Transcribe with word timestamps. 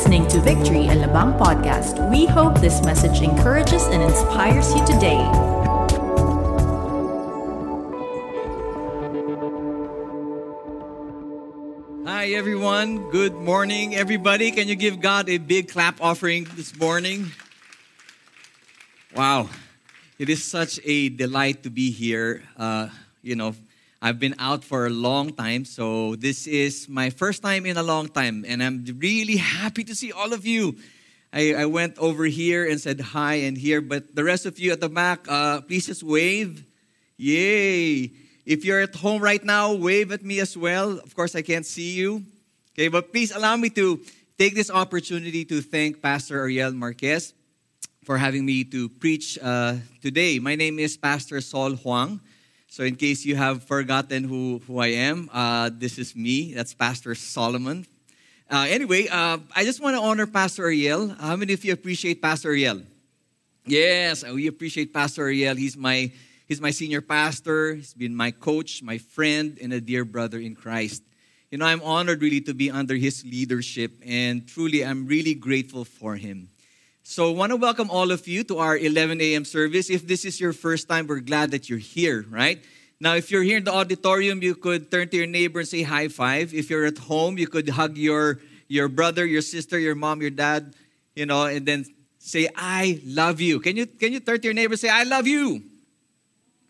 listening 0.00 0.26
to 0.26 0.40
Victory 0.40 0.88
Alabang 0.88 1.36
podcast. 1.36 2.00
We 2.08 2.24
hope 2.24 2.56
this 2.56 2.80
message 2.80 3.20
encourages 3.20 3.84
and 3.92 4.00
inspires 4.00 4.72
you 4.72 4.80
today. 4.88 5.20
Hi, 12.08 12.32
everyone. 12.32 13.12
Good 13.12 13.36
morning, 13.36 13.94
everybody. 13.94 14.48
Can 14.56 14.68
you 14.68 14.74
give 14.74 15.04
God 15.04 15.28
a 15.28 15.36
big 15.36 15.68
clap 15.68 16.00
offering 16.00 16.48
this 16.56 16.72
morning? 16.80 17.32
Wow. 19.14 19.50
It 20.16 20.30
is 20.30 20.42
such 20.42 20.80
a 20.82 21.10
delight 21.10 21.62
to 21.64 21.68
be 21.68 21.90
here. 21.90 22.42
Uh, 22.56 22.88
you 23.20 23.36
know, 23.36 23.52
I've 24.02 24.18
been 24.18 24.34
out 24.38 24.64
for 24.64 24.86
a 24.86 24.90
long 24.90 25.34
time, 25.34 25.66
so 25.66 26.16
this 26.16 26.46
is 26.46 26.88
my 26.88 27.10
first 27.10 27.42
time 27.42 27.66
in 27.66 27.76
a 27.76 27.82
long 27.82 28.08
time, 28.08 28.46
and 28.48 28.62
I'm 28.62 28.82
really 28.96 29.36
happy 29.36 29.84
to 29.84 29.94
see 29.94 30.10
all 30.10 30.32
of 30.32 30.46
you. 30.46 30.78
I, 31.34 31.52
I 31.52 31.66
went 31.66 31.98
over 31.98 32.24
here 32.24 32.66
and 32.66 32.80
said 32.80 32.98
hi 32.98 33.34
and 33.44 33.58
here, 33.58 33.82
but 33.82 34.16
the 34.16 34.24
rest 34.24 34.46
of 34.46 34.58
you 34.58 34.72
at 34.72 34.80
the 34.80 34.88
back, 34.88 35.26
uh, 35.28 35.60
please 35.60 35.84
just 35.84 36.02
wave. 36.02 36.64
Yay! 37.18 38.10
If 38.46 38.64
you're 38.64 38.80
at 38.80 38.94
home 38.94 39.20
right 39.20 39.44
now, 39.44 39.74
wave 39.74 40.12
at 40.12 40.24
me 40.24 40.40
as 40.40 40.56
well. 40.56 40.98
Of 40.98 41.14
course, 41.14 41.36
I 41.36 41.42
can't 41.42 41.66
see 41.66 41.92
you. 41.92 42.24
Okay, 42.72 42.88
but 42.88 43.12
please 43.12 43.36
allow 43.36 43.54
me 43.56 43.68
to 43.68 44.00
take 44.38 44.54
this 44.54 44.70
opportunity 44.70 45.44
to 45.44 45.60
thank 45.60 46.00
Pastor 46.00 46.38
Ariel 46.38 46.72
Marquez 46.72 47.34
for 48.04 48.16
having 48.16 48.46
me 48.46 48.64
to 48.64 48.88
preach 48.88 49.38
uh, 49.42 49.74
today. 50.00 50.38
My 50.38 50.56
name 50.56 50.78
is 50.78 50.96
Pastor 50.96 51.42
Saul 51.42 51.72
Huang. 51.72 52.18
So, 52.72 52.84
in 52.84 52.94
case 52.94 53.24
you 53.24 53.34
have 53.34 53.64
forgotten 53.64 54.22
who, 54.22 54.62
who 54.64 54.78
I 54.78 54.94
am, 54.94 55.28
uh, 55.32 55.70
this 55.72 55.98
is 55.98 56.14
me. 56.14 56.54
That's 56.54 56.72
Pastor 56.72 57.16
Solomon. 57.16 57.84
Uh, 58.48 58.64
anyway, 58.68 59.08
uh, 59.08 59.38
I 59.56 59.64
just 59.64 59.82
want 59.82 59.96
to 59.96 60.00
honor 60.00 60.24
Pastor 60.24 60.66
Ariel. 60.66 61.08
How 61.08 61.34
many 61.34 61.52
of 61.52 61.64
you 61.64 61.72
appreciate 61.72 62.22
Pastor 62.22 62.50
Ariel? 62.50 62.82
Yes, 63.66 64.24
we 64.24 64.46
appreciate 64.46 64.94
Pastor 64.94 65.22
Ariel. 65.22 65.56
He's 65.56 65.76
my, 65.76 66.12
he's 66.46 66.60
my 66.60 66.70
senior 66.70 67.00
pastor. 67.00 67.74
He's 67.74 67.92
been 67.92 68.14
my 68.14 68.30
coach, 68.30 68.84
my 68.84 68.98
friend, 68.98 69.58
and 69.60 69.72
a 69.72 69.80
dear 69.80 70.04
brother 70.04 70.38
in 70.38 70.54
Christ. 70.54 71.02
You 71.50 71.58
know, 71.58 71.66
I'm 71.66 71.82
honored 71.82 72.22
really 72.22 72.40
to 72.42 72.54
be 72.54 72.70
under 72.70 72.94
his 72.94 73.24
leadership, 73.24 73.90
and 74.06 74.46
truly, 74.46 74.84
I'm 74.84 75.08
really 75.08 75.34
grateful 75.34 75.84
for 75.84 76.14
him. 76.14 76.50
So, 77.10 77.28
I 77.28 77.34
want 77.34 77.50
to 77.50 77.56
welcome 77.56 77.90
all 77.90 78.12
of 78.12 78.28
you 78.28 78.44
to 78.44 78.58
our 78.58 78.78
11 78.78 79.20
a.m. 79.20 79.44
service. 79.44 79.90
If 79.90 80.06
this 80.06 80.24
is 80.24 80.38
your 80.38 80.52
first 80.52 80.88
time, 80.88 81.08
we're 81.08 81.18
glad 81.18 81.50
that 81.50 81.68
you're 81.68 81.82
here, 81.82 82.24
right? 82.30 82.62
Now, 83.00 83.16
if 83.16 83.32
you're 83.32 83.42
here 83.42 83.56
in 83.56 83.64
the 83.64 83.72
auditorium, 83.72 84.44
you 84.44 84.54
could 84.54 84.92
turn 84.92 85.08
to 85.08 85.16
your 85.16 85.26
neighbor 85.26 85.58
and 85.58 85.66
say 85.66 85.82
high 85.82 86.06
five. 86.06 86.54
If 86.54 86.70
you're 86.70 86.84
at 86.84 86.98
home, 86.98 87.36
you 87.36 87.48
could 87.48 87.68
hug 87.68 87.98
your, 87.98 88.38
your 88.68 88.86
brother, 88.86 89.26
your 89.26 89.42
sister, 89.42 89.76
your 89.76 89.96
mom, 89.96 90.20
your 90.20 90.30
dad, 90.30 90.76
you 91.16 91.26
know, 91.26 91.46
and 91.46 91.66
then 91.66 91.84
say, 92.20 92.48
I 92.54 93.00
love 93.04 93.40
you. 93.40 93.58
Can 93.58 93.76
you, 93.76 93.86
can 93.86 94.12
you 94.12 94.20
turn 94.20 94.38
to 94.38 94.44
your 94.44 94.54
neighbor 94.54 94.74
and 94.74 94.80
say, 94.80 94.88
I 94.88 95.02
love 95.02 95.26
you? 95.26 95.64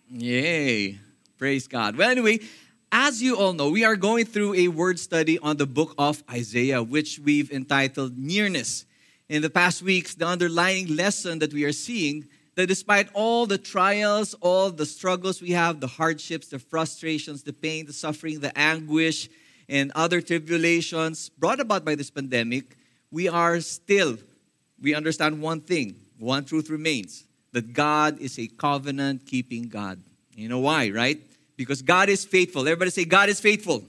Yay. 0.08 0.98
Praise 1.36 1.68
God. 1.68 1.96
Well, 1.96 2.08
anyway, 2.08 2.38
as 2.90 3.22
you 3.22 3.36
all 3.36 3.52
know, 3.52 3.68
we 3.68 3.84
are 3.84 3.94
going 3.94 4.24
through 4.24 4.54
a 4.54 4.68
word 4.68 4.98
study 4.98 5.38
on 5.38 5.58
the 5.58 5.66
book 5.66 5.94
of 5.98 6.24
Isaiah, 6.30 6.82
which 6.82 7.18
we've 7.18 7.52
entitled 7.52 8.16
Nearness 8.16 8.86
in 9.30 9.42
the 9.42 9.48
past 9.48 9.80
weeks, 9.80 10.16
the 10.16 10.26
underlying 10.26 10.96
lesson 10.96 11.38
that 11.38 11.54
we 11.54 11.62
are 11.62 11.72
seeing 11.72 12.26
that 12.56 12.66
despite 12.66 13.08
all 13.14 13.46
the 13.46 13.56
trials, 13.56 14.34
all 14.40 14.70
the 14.70 14.84
struggles 14.84 15.40
we 15.40 15.52
have, 15.52 15.78
the 15.78 15.86
hardships, 15.86 16.48
the 16.48 16.58
frustrations, 16.58 17.44
the 17.44 17.52
pain, 17.52 17.86
the 17.86 17.92
suffering, 17.92 18.40
the 18.40 18.56
anguish, 18.58 19.30
and 19.68 19.92
other 19.94 20.20
tribulations 20.20 21.28
brought 21.28 21.60
about 21.60 21.84
by 21.84 21.94
this 21.94 22.10
pandemic, 22.10 22.76
we 23.12 23.28
are 23.28 23.60
still, 23.60 24.18
we 24.82 24.94
understand 24.94 25.40
one 25.40 25.60
thing, 25.60 25.94
one 26.18 26.44
truth 26.44 26.68
remains 26.68 27.24
that 27.52 27.72
God 27.72 28.18
is 28.20 28.36
a 28.36 28.48
covenant 28.48 29.26
keeping 29.26 29.68
God. 29.68 30.00
You 30.34 30.48
know 30.48 30.58
why, 30.58 30.90
right? 30.90 31.20
Because 31.56 31.82
God 31.82 32.08
is 32.08 32.24
faithful. 32.24 32.62
Everybody 32.62 32.90
say, 32.90 33.04
God 33.04 33.28
is 33.28 33.38
faithful. 33.38 33.84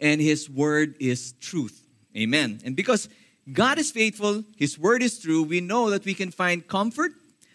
And 0.00 0.22
His 0.22 0.48
word 0.48 0.94
is 1.00 1.34
truth. 1.38 1.86
Amen. 2.16 2.60
And 2.64 2.74
because 2.74 3.10
God 3.52 3.78
is 3.78 3.90
faithful, 3.90 4.44
His 4.56 4.78
word 4.78 5.02
is 5.02 5.18
true, 5.18 5.42
we 5.42 5.60
know 5.60 5.90
that 5.90 6.04
we 6.04 6.14
can 6.14 6.30
find 6.30 6.66
comfort, 6.66 7.12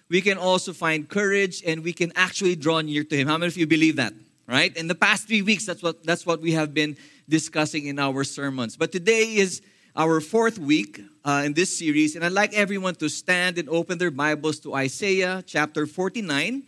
we 0.09 0.21
can 0.21 0.37
also 0.37 0.73
find 0.73 1.07
courage, 1.07 1.63
and 1.65 1.83
we 1.83 1.93
can 1.93 2.11
actually 2.15 2.55
draw 2.55 2.81
near 2.81 3.03
to 3.03 3.15
Him. 3.15 3.27
How 3.27 3.37
many 3.37 3.47
of 3.47 3.57
you 3.57 3.67
believe 3.67 3.95
that? 3.95 4.13
Right? 4.47 4.75
In 4.77 4.87
the 4.87 4.95
past 4.95 5.27
three 5.27 5.41
weeks, 5.41 5.65
that's 5.65 5.81
what 5.81 6.03
that's 6.03 6.25
what 6.25 6.39
we 6.39 6.51
have 6.51 6.73
been 6.73 6.97
discussing 7.27 7.87
in 7.87 7.97
our 7.97 8.23
sermons. 8.23 8.77
But 8.77 8.91
today 8.91 9.35
is 9.35 9.61
our 9.95 10.21
fourth 10.21 10.59
week 10.59 11.01
uh, 11.23 11.43
in 11.45 11.53
this 11.53 11.75
series, 11.75 12.15
and 12.15 12.23
I'd 12.23 12.31
like 12.31 12.53
everyone 12.53 12.95
to 12.95 13.09
stand 13.09 13.57
and 13.57 13.67
open 13.69 13.97
their 13.97 14.11
Bibles 14.11 14.59
to 14.59 14.75
Isaiah 14.75 15.43
chapter 15.47 15.87
49, 15.87 16.63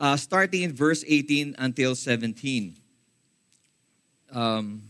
uh, 0.00 0.16
starting 0.16 0.62
in 0.62 0.72
verse 0.72 1.04
18 1.06 1.56
until 1.58 1.94
17. 1.94 2.76
Um, 4.32 4.82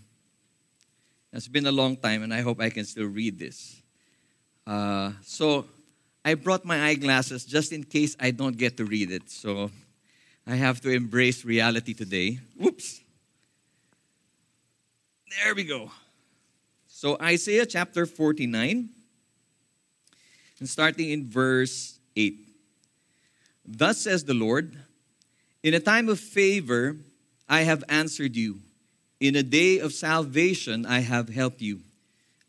it's 1.33 1.49
been 1.49 1.67
a 1.67 1.73
long 1.73 1.97
time, 1.97 2.23
and 2.23 2.33
I 2.33 2.43
hope 2.43 2.61
I 2.61 2.71
can 2.71 2.85
still 2.85 3.07
read 3.07 3.39
this. 3.39 3.81
Uh, 4.67 5.13
so, 5.23 5.65
I 6.25 6.35
brought 6.35 6.65
my 6.65 6.85
eyeglasses 6.85 7.45
just 7.45 7.73
in 7.73 7.85
case 7.85 8.17
I 8.21 8.31
don't 8.31 8.57
get 8.57 8.77
to 8.77 8.85
read 8.85 9.11
it. 9.11 9.31
So, 9.31 9.71
I 10.47 10.57
have 10.57 10.81
to 10.83 10.91
embrace 10.91 11.45
reality 11.45 11.95
today. 11.95 12.39
Whoops. 12.57 13.01
There 15.43 15.55
we 15.55 15.65
go. 15.65 15.91
So, 16.87 17.17
Isaiah 17.21 17.67
chapter 17.67 18.07
49, 18.07 18.89
and 20.61 20.69
starting 20.69 21.11
in 21.11 21.29
verse 21.29 21.99
8. 22.15 22.35
Thus 23.67 23.99
says 23.99 24.25
the 24.25 24.35
Lord, 24.35 24.77
In 25.63 25.75
a 25.75 25.81
time 25.81 26.09
of 26.09 26.21
favor, 26.21 26.97
I 27.49 27.63
have 27.63 27.83
answered 27.89 28.37
you. 28.37 28.61
In 29.23 29.37
a 29.37 29.43
day 29.45 29.79
of 29.79 29.93
salvation, 29.93 30.85
I 30.85 30.99
have 30.99 31.29
helped 31.29 31.63
you. 31.63 31.79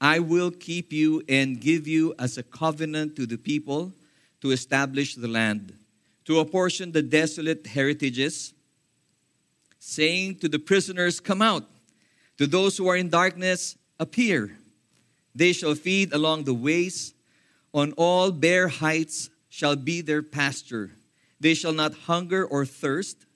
I 0.02 0.18
will 0.18 0.50
keep 0.50 0.92
you 0.92 1.22
and 1.30 1.62
give 1.62 1.88
you 1.88 2.16
as 2.18 2.36
a 2.40 2.42
covenant 2.42 3.16
to 3.18 3.28
the 3.28 3.38
people 3.38 3.92
to 4.42 4.50
establish 4.50 5.14
the 5.14 5.28
land, 5.28 5.78
to 6.26 6.40
apportion 6.40 6.92
the 6.92 7.04
desolate 7.04 7.68
heritages, 7.68 8.56
saying 9.78 10.40
to 10.40 10.50
the 10.50 10.58
prisoners, 10.58 11.20
Come 11.20 11.44
out. 11.44 11.70
To 12.40 12.48
those 12.48 12.76
who 12.76 12.88
are 12.88 12.98
in 12.98 13.10
darkness, 13.10 13.78
appear. 14.00 14.58
They 15.36 15.54
shall 15.54 15.76
feed 15.76 16.12
along 16.12 16.46
the 16.46 16.56
ways. 16.56 17.14
On 17.72 17.92
all 17.98 18.32
bare 18.32 18.68
heights 18.68 19.30
shall 19.48 19.76
be 19.76 20.02
their 20.02 20.24
pasture. 20.24 20.90
They 21.40 21.54
shall 21.54 21.74
not 21.74 21.94
hunger 21.94 22.44
or 22.44 22.66
thirst 22.66 23.28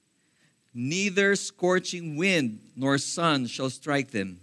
neither 0.74 1.36
scorching 1.36 2.16
wind 2.18 2.60
nor 2.76 2.98
sun 2.98 3.48
shall 3.48 3.70
strike 3.70 4.12
them. 4.12 4.40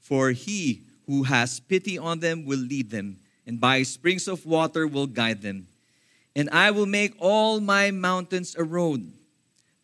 For 0.00 0.30
he 0.30 0.82
who 1.06 1.24
has 1.24 1.60
pity 1.60 1.98
on 1.98 2.20
them 2.20 2.44
will 2.44 2.58
lead 2.58 2.90
them, 2.90 3.16
and 3.46 3.60
by 3.60 3.82
springs 3.82 4.28
of 4.28 4.46
water 4.46 4.86
will 4.86 5.06
guide 5.06 5.42
them. 5.42 5.66
And 6.36 6.50
I 6.50 6.70
will 6.70 6.86
make 6.86 7.14
all 7.18 7.60
my 7.60 7.90
mountains 7.90 8.54
a 8.56 8.64
road, 8.64 9.10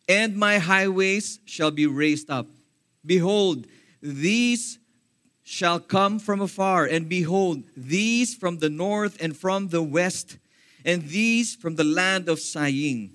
and 0.07 0.35
my 0.37 0.59
highways 0.59 1.39
shall 1.45 1.71
be 1.71 1.87
raised 1.87 2.29
up. 2.29 2.47
Behold, 3.05 3.65
these 4.01 4.77
shall 5.43 5.79
come 5.79 6.19
from 6.19 6.41
afar, 6.41 6.85
and 6.85 7.09
behold, 7.09 7.63
these 7.75 8.33
from 8.33 8.59
the 8.59 8.69
north 8.69 9.17
and 9.21 9.35
from 9.35 9.69
the 9.69 9.83
west, 9.83 10.37
and 10.83 11.09
these 11.09 11.55
from 11.55 11.75
the 11.75 11.83
land 11.83 12.29
of 12.29 12.39
Syene 12.39 13.11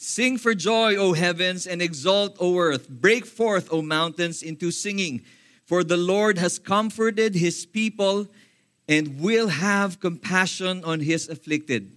Sing 0.00 0.38
for 0.38 0.54
joy, 0.54 0.94
O 0.94 1.12
heavens, 1.12 1.66
and 1.66 1.82
exult, 1.82 2.36
O 2.38 2.56
earth. 2.56 2.88
Break 2.88 3.26
forth, 3.26 3.68
O 3.72 3.82
mountains, 3.82 4.44
into 4.44 4.70
singing. 4.70 5.22
For 5.66 5.82
the 5.82 5.96
Lord 5.96 6.38
has 6.38 6.58
comforted 6.58 7.34
his 7.34 7.66
people 7.66 8.28
and 8.88 9.20
will 9.20 9.48
have 9.48 9.98
compassion 9.98 10.84
on 10.84 11.00
his 11.00 11.28
afflicted. 11.28 11.90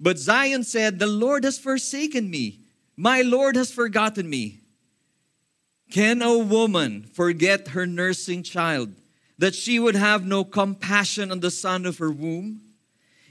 But 0.00 0.18
Zion 0.18 0.64
said, 0.64 0.98
The 0.98 1.06
Lord 1.06 1.44
has 1.44 1.58
forsaken 1.58 2.30
me. 2.30 2.60
My 2.96 3.20
Lord 3.20 3.54
has 3.54 3.70
forgotten 3.70 4.28
me. 4.30 4.60
Can 5.90 6.22
a 6.22 6.38
woman 6.38 7.02
forget 7.12 7.68
her 7.68 7.86
nursing 7.86 8.42
child, 8.42 8.94
that 9.36 9.54
she 9.54 9.78
would 9.78 9.94
have 9.94 10.26
no 10.26 10.42
compassion 10.42 11.30
on 11.30 11.40
the 11.40 11.50
son 11.50 11.84
of 11.84 11.98
her 11.98 12.10
womb? 12.10 12.62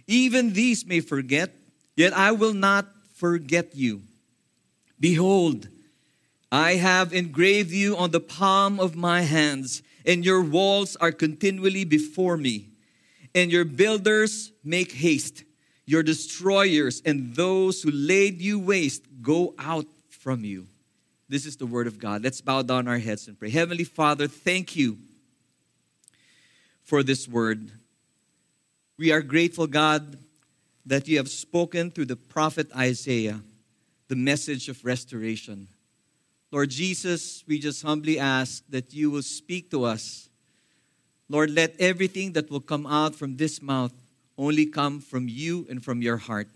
Even 0.05 0.53
these 0.53 0.85
may 0.85 0.99
forget, 0.99 1.51
yet 1.97 2.13
I 2.13 2.31
will 2.31 2.53
not 2.53 2.94
forget 3.15 3.75
you. 3.75 4.01
Behold, 4.99 5.67
I 6.51 6.73
have 6.75 7.13
engraved 7.13 7.71
you 7.71 7.97
on 7.97 8.11
the 8.11 8.19
palm 8.19 8.79
of 8.79 8.95
my 8.95 9.21
hands, 9.21 9.81
and 10.05 10.23
your 10.23 10.41
walls 10.41 10.95
are 10.97 11.11
continually 11.11 11.83
before 11.83 12.37
me. 12.37 12.69
And 13.33 13.51
your 13.51 13.65
builders 13.65 14.51
make 14.63 14.93
haste. 14.93 15.43
Your 15.85 16.03
destroyers 16.03 17.01
and 17.05 17.35
those 17.35 17.81
who 17.81 17.91
laid 17.91 18.41
you 18.41 18.59
waste 18.59 19.03
go 19.21 19.53
out 19.59 19.85
from 20.09 20.43
you. 20.45 20.67
This 21.27 21.45
is 21.45 21.57
the 21.57 21.65
word 21.65 21.87
of 21.87 21.99
God. 21.99 22.23
Let's 22.23 22.41
bow 22.41 22.61
down 22.61 22.87
our 22.87 22.97
heads 22.97 23.27
and 23.27 23.37
pray. 23.37 23.49
Heavenly 23.49 23.83
Father, 23.83 24.27
thank 24.27 24.75
you 24.75 24.97
for 26.83 27.03
this 27.03 27.27
word. 27.27 27.71
We 28.97 29.11
are 29.11 29.21
grateful, 29.21 29.67
God, 29.67 30.17
that 30.85 31.07
you 31.07 31.17
have 31.17 31.29
spoken 31.29 31.91
through 31.91 32.05
the 32.05 32.15
prophet 32.15 32.67
Isaiah 32.75 33.41
the 34.07 34.15
message 34.15 34.69
of 34.69 34.83
restoration. 34.85 35.67
Lord 36.51 36.69
Jesus, 36.69 37.43
we 37.47 37.59
just 37.59 37.81
humbly 37.81 38.19
ask 38.19 38.63
that 38.69 38.93
you 38.93 39.09
will 39.09 39.23
speak 39.23 39.71
to 39.71 39.83
us. 39.83 40.29
Lord, 41.27 41.49
let 41.49 41.75
everything 41.79 42.33
that 42.33 42.51
will 42.51 42.59
come 42.59 42.85
out 42.85 43.15
from 43.15 43.37
this 43.37 43.61
mouth 43.61 43.93
only 44.37 44.65
come 44.65 44.99
from 44.99 45.27
you 45.27 45.65
and 45.69 45.83
from 45.83 46.01
your 46.01 46.17
heart. 46.17 46.47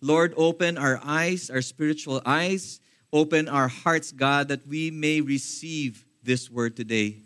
Lord, 0.00 0.32
open 0.36 0.78
our 0.78 1.00
eyes, 1.04 1.50
our 1.50 1.60
spiritual 1.60 2.22
eyes, 2.24 2.80
open 3.12 3.48
our 3.48 3.68
hearts, 3.68 4.10
God, 4.10 4.48
that 4.48 4.66
we 4.66 4.90
may 4.90 5.20
receive 5.20 6.04
this 6.22 6.50
word 6.50 6.76
today. 6.76 7.16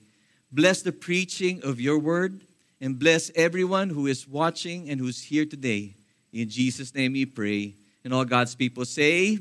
Bless 0.51 0.83
the 0.83 0.93
preaching 0.93 1.63
of 1.63 1.81
your 1.81 1.99
word 1.99 2.43
and 2.81 2.99
bless 2.99 3.31
everyone 3.37 3.91
who 3.91 4.07
is 4.07 4.27
watching 4.27 4.91
and 4.91 4.99
who's 4.99 5.23
here 5.23 5.45
today. 5.45 5.95
In 6.33 6.49
Jesus' 6.49 6.95
name 6.95 7.13
we 7.13 7.27
pray. 7.27 7.75
And 8.05 8.15
all 8.15 8.25
God's 8.25 8.55
people 8.55 8.85
say, 8.85 9.39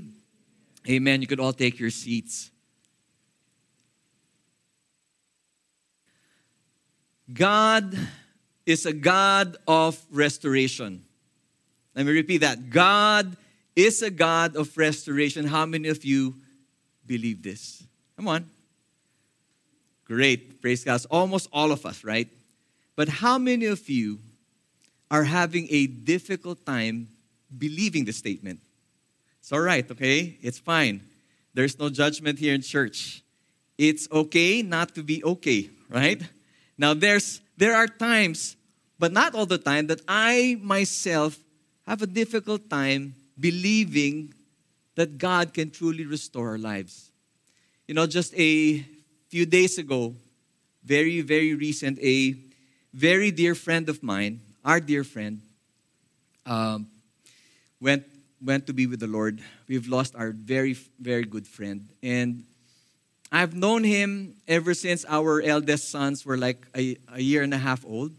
Amen. 0.88 1.22
You 1.22 1.28
could 1.28 1.40
all 1.40 1.54
take 1.54 1.80
your 1.80 1.90
seats. 1.90 2.52
God 7.32 7.96
is 8.66 8.86
a 8.86 8.94
God 8.94 9.58
of 9.68 10.04
restoration. 10.10 11.04
Let 11.96 12.06
me 12.06 12.12
repeat 12.12 12.40
that. 12.40 12.70
God 12.70 13.36
is 13.76 14.02
a 14.02 14.10
God 14.10 14.56
of 14.56 14.76
restoration. 14.78 15.46
How 15.46 15.66
many 15.66 15.90
of 15.90 16.04
you 16.04 16.36
believe 17.06 17.44
this? 17.44 17.84
Come 18.16 18.28
on. 18.28 18.50
Great. 20.06 20.62
Praise 20.62 20.84
God. 20.84 21.06
Almost 21.12 21.50
all 21.54 21.72
of 21.72 21.86
us, 21.86 22.04
right? 22.04 22.28
But 22.96 23.10
how 23.10 23.38
many 23.38 23.66
of 23.66 23.88
you 23.90 24.20
are 25.10 25.24
having 25.24 25.68
a 25.70 25.88
difficult 25.88 26.66
time 26.66 27.08
believing 27.58 28.06
the 28.06 28.14
statement? 28.14 28.60
It's 29.40 29.52
all 29.52 29.62
right, 29.62 29.90
okay? 29.90 30.38
It's 30.42 30.60
fine. 30.60 31.02
There's 31.54 31.80
no 31.80 31.90
judgment 31.90 32.40
here 32.40 32.54
in 32.54 32.62
church. 32.62 33.24
It's 33.78 34.08
okay 34.12 34.62
not 34.62 34.94
to 34.96 35.04
be 35.04 35.24
okay, 35.24 35.70
right? 35.90 36.22
Now 36.78 36.94
there's 36.94 37.42
there 37.58 37.76
are 37.76 37.88
times, 37.88 38.56
but 38.98 39.12
not 39.12 39.36
all 39.36 39.46
the 39.46 39.58
time, 39.58 39.88
that 39.88 40.02
I 40.08 40.58
myself 40.62 41.38
have 41.86 42.02
a 42.02 42.08
difficult 42.08 42.70
time 42.70 43.16
believing 43.40 44.34
that 44.96 45.18
God 45.18 45.54
can 45.54 45.72
truly 45.72 46.06
restore 46.06 46.50
our 46.50 46.58
lives. 46.58 47.12
You 47.88 47.96
know, 47.96 48.06
just 48.06 48.34
a 48.38 48.86
few 49.30 49.46
days 49.46 49.78
ago, 49.78 50.14
very, 50.84 51.22
very 51.22 51.54
recent, 51.54 52.00
a 52.00 52.36
very 52.94 53.32
dear 53.32 53.56
friend 53.56 53.90
of 53.90 54.04
mine, 54.04 54.42
our 54.64 54.80
dear 54.80 55.04
friend, 55.04 55.42
um, 56.46 56.88
went 57.80 58.04
went 58.42 58.68
to 58.68 58.74
be 58.74 58.88
with 58.88 59.00
the 59.00 59.08
Lord. 59.08 59.42
We've 59.68 59.88
lost 59.88 60.16
our 60.16 60.32
very, 60.32 60.74
very 61.00 61.24
good 61.24 61.48
friend. 61.48 61.88
And 62.02 62.44
I've 63.32 63.54
known 63.54 63.84
him 63.84 64.36
ever 64.48 64.74
since 64.74 65.06
our 65.08 65.42
eldest 65.42 65.90
sons 65.90 66.26
were 66.26 66.38
like 66.38 66.66
a, 66.76 66.98
a 67.14 67.22
year 67.22 67.44
and 67.44 67.54
a 67.54 67.58
half 67.58 67.86
old. 67.86 68.12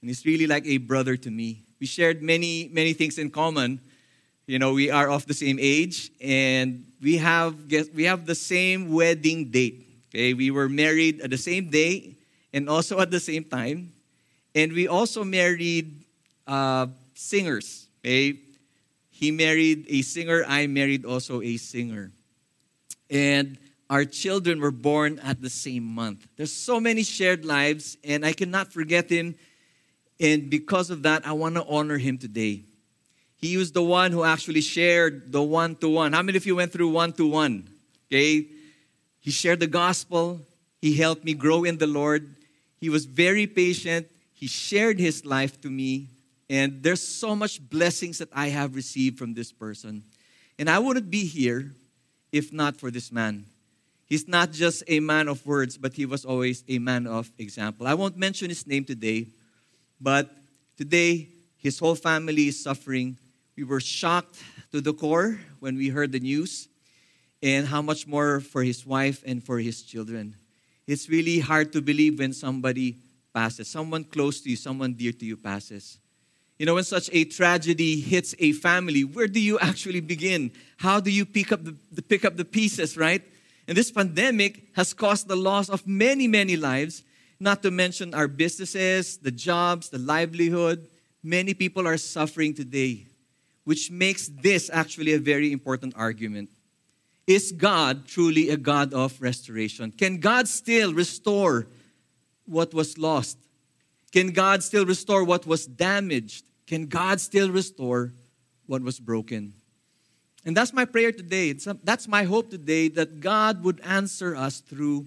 And 0.00 0.10
he's 0.10 0.26
really 0.26 0.46
like 0.46 0.66
a 0.66 0.78
brother 0.78 1.16
to 1.16 1.30
me. 1.30 1.62
We 1.80 1.86
shared 1.86 2.22
many, 2.22 2.68
many 2.72 2.92
things 2.92 3.18
in 3.18 3.30
common. 3.30 3.80
You 4.46 4.58
know, 4.58 4.74
we 4.74 4.90
are 4.90 5.08
of 5.08 5.26
the 5.26 5.34
same 5.34 5.58
age 5.60 6.10
and 6.20 6.84
we 7.00 7.16
have, 7.18 7.54
we 7.94 8.04
have 8.04 8.26
the 8.26 8.34
same 8.34 8.92
wedding 8.92 9.50
date. 9.50 9.86
Okay, 10.10 10.34
we 10.34 10.50
were 10.50 10.68
married 10.68 11.22
at 11.22 11.30
the 11.30 11.38
same 11.38 11.70
day 11.70 12.14
and 12.52 12.68
also 12.68 13.00
at 13.00 13.10
the 13.10 13.20
same 13.20 13.44
time. 13.44 13.92
And 14.54 14.72
we 14.72 14.86
also 14.86 15.24
married 15.24 16.04
uh, 16.46 16.86
singers. 17.14 17.86
Okay, 18.00 18.38
he 19.10 19.30
married 19.30 19.86
a 19.88 20.02
singer. 20.02 20.44
I 20.46 20.66
married 20.66 21.04
also 21.04 21.42
a 21.42 21.56
singer. 21.56 22.12
And 23.10 23.58
our 23.90 24.04
children 24.04 24.60
were 24.60 24.70
born 24.70 25.18
at 25.20 25.40
the 25.42 25.50
same 25.50 25.84
month. 25.84 26.26
There's 26.36 26.52
so 26.52 26.80
many 26.80 27.02
shared 27.02 27.44
lives, 27.44 27.96
and 28.04 28.24
I 28.24 28.32
cannot 28.32 28.72
forget 28.72 29.10
him. 29.10 29.34
And 30.20 30.48
because 30.48 30.90
of 30.90 31.02
that, 31.02 31.26
I 31.26 31.32
want 31.32 31.56
to 31.56 31.64
honor 31.64 31.98
him 31.98 32.18
today. 32.18 32.62
He 33.36 33.56
was 33.56 33.72
the 33.72 33.82
one 33.82 34.12
who 34.12 34.24
actually 34.24 34.62
shared 34.62 35.32
the 35.32 35.42
one 35.42 35.76
to 35.76 35.88
one. 35.88 36.12
How 36.12 36.22
many 36.22 36.38
of 36.38 36.46
you 36.46 36.56
went 36.56 36.72
through 36.72 36.88
one 36.88 37.12
to 37.14 37.26
one? 37.26 37.68
Okay. 38.08 38.46
He 39.20 39.30
shared 39.30 39.60
the 39.60 39.66
gospel. 39.66 40.40
He 40.80 40.96
helped 40.96 41.24
me 41.24 41.34
grow 41.34 41.64
in 41.64 41.78
the 41.78 41.86
Lord. 41.86 42.34
He 42.80 42.88
was 42.88 43.04
very 43.04 43.46
patient. 43.46 44.06
He 44.44 44.48
shared 44.48 45.00
his 45.00 45.24
life 45.24 45.58
to 45.62 45.70
me. 45.70 46.08
And 46.50 46.82
there's 46.82 47.00
so 47.00 47.34
much 47.34 47.66
blessings 47.66 48.18
that 48.18 48.28
I 48.30 48.48
have 48.48 48.76
received 48.76 49.16
from 49.16 49.32
this 49.32 49.50
person. 49.50 50.02
And 50.58 50.68
I 50.68 50.78
wouldn't 50.78 51.10
be 51.10 51.24
here 51.24 51.72
if 52.30 52.52
not 52.52 52.76
for 52.76 52.90
this 52.90 53.10
man. 53.10 53.46
He's 54.04 54.28
not 54.28 54.52
just 54.52 54.82
a 54.86 55.00
man 55.00 55.28
of 55.28 55.46
words, 55.46 55.78
but 55.78 55.94
he 55.94 56.04
was 56.04 56.26
always 56.26 56.62
a 56.68 56.78
man 56.78 57.06
of 57.06 57.32
example. 57.38 57.86
I 57.86 57.94
won't 57.94 58.18
mention 58.18 58.50
his 58.50 58.66
name 58.66 58.84
today, 58.84 59.28
but 59.98 60.30
today 60.76 61.26
his 61.56 61.78
whole 61.78 61.94
family 61.94 62.48
is 62.48 62.62
suffering. 62.62 63.16
We 63.56 63.64
were 63.64 63.80
shocked 63.80 64.42
to 64.72 64.82
the 64.82 64.92
core 64.92 65.40
when 65.60 65.78
we 65.78 65.88
heard 65.88 66.12
the 66.12 66.20
news, 66.20 66.68
and 67.42 67.66
how 67.66 67.80
much 67.80 68.06
more 68.06 68.40
for 68.40 68.62
his 68.62 68.84
wife 68.84 69.24
and 69.26 69.42
for 69.42 69.58
his 69.58 69.80
children. 69.80 70.34
It's 70.86 71.08
really 71.08 71.38
hard 71.38 71.72
to 71.72 71.80
believe 71.80 72.18
when 72.18 72.34
somebody 72.34 72.96
passes, 73.34 73.68
someone 73.68 74.04
close 74.04 74.40
to 74.42 74.50
you, 74.50 74.56
someone 74.56 74.94
dear 74.94 75.12
to 75.12 75.26
you 75.26 75.36
passes. 75.36 75.98
You 76.58 76.66
know, 76.66 76.74
when 76.74 76.84
such 76.84 77.10
a 77.12 77.24
tragedy 77.24 78.00
hits 78.00 78.34
a 78.38 78.52
family, 78.52 79.02
where 79.02 79.26
do 79.26 79.40
you 79.40 79.58
actually 79.58 80.00
begin? 80.00 80.52
How 80.76 81.00
do 81.00 81.10
you 81.10 81.26
pick 81.26 81.50
up 81.50 81.64
the, 81.64 81.74
the, 81.90 82.02
pick 82.02 82.24
up 82.24 82.36
the 82.36 82.44
pieces, 82.44 82.96
right? 82.96 83.22
And 83.66 83.76
this 83.76 83.90
pandemic 83.90 84.68
has 84.76 84.94
caused 84.94 85.26
the 85.26 85.36
loss 85.36 85.68
of 85.68 85.86
many, 85.86 86.28
many 86.28 86.56
lives, 86.56 87.02
not 87.40 87.62
to 87.64 87.70
mention 87.70 88.14
our 88.14 88.28
businesses, 88.28 89.16
the 89.18 89.32
jobs, 89.32 89.88
the 89.88 89.98
livelihood. 89.98 90.86
Many 91.22 91.54
people 91.54 91.88
are 91.88 91.96
suffering 91.96 92.54
today, 92.54 93.06
which 93.64 93.90
makes 93.90 94.28
this 94.28 94.70
actually 94.72 95.14
a 95.14 95.18
very 95.18 95.50
important 95.50 95.94
argument. 95.96 96.50
Is 97.26 97.52
God 97.52 98.06
truly 98.06 98.50
a 98.50 98.56
God 98.56 98.92
of 98.92 99.20
restoration? 99.20 99.90
Can 99.90 100.20
God 100.20 100.46
still 100.46 100.92
restore 100.92 101.66
what 102.46 102.74
was 102.74 102.98
lost? 102.98 103.38
Can 104.12 104.30
God 104.30 104.62
still 104.62 104.86
restore 104.86 105.24
what 105.24 105.46
was 105.46 105.66
damaged? 105.66 106.44
Can 106.66 106.86
God 106.86 107.20
still 107.20 107.50
restore 107.50 108.12
what 108.66 108.82
was 108.82 109.00
broken? 109.00 109.52
And 110.44 110.56
that's 110.56 110.72
my 110.72 110.84
prayer 110.84 111.10
today. 111.10 111.54
Uh, 111.66 111.74
that's 111.82 112.06
my 112.06 112.24
hope 112.24 112.50
today 112.50 112.88
that 112.88 113.20
God 113.20 113.64
would 113.64 113.80
answer 113.82 114.36
us 114.36 114.60
through 114.60 115.06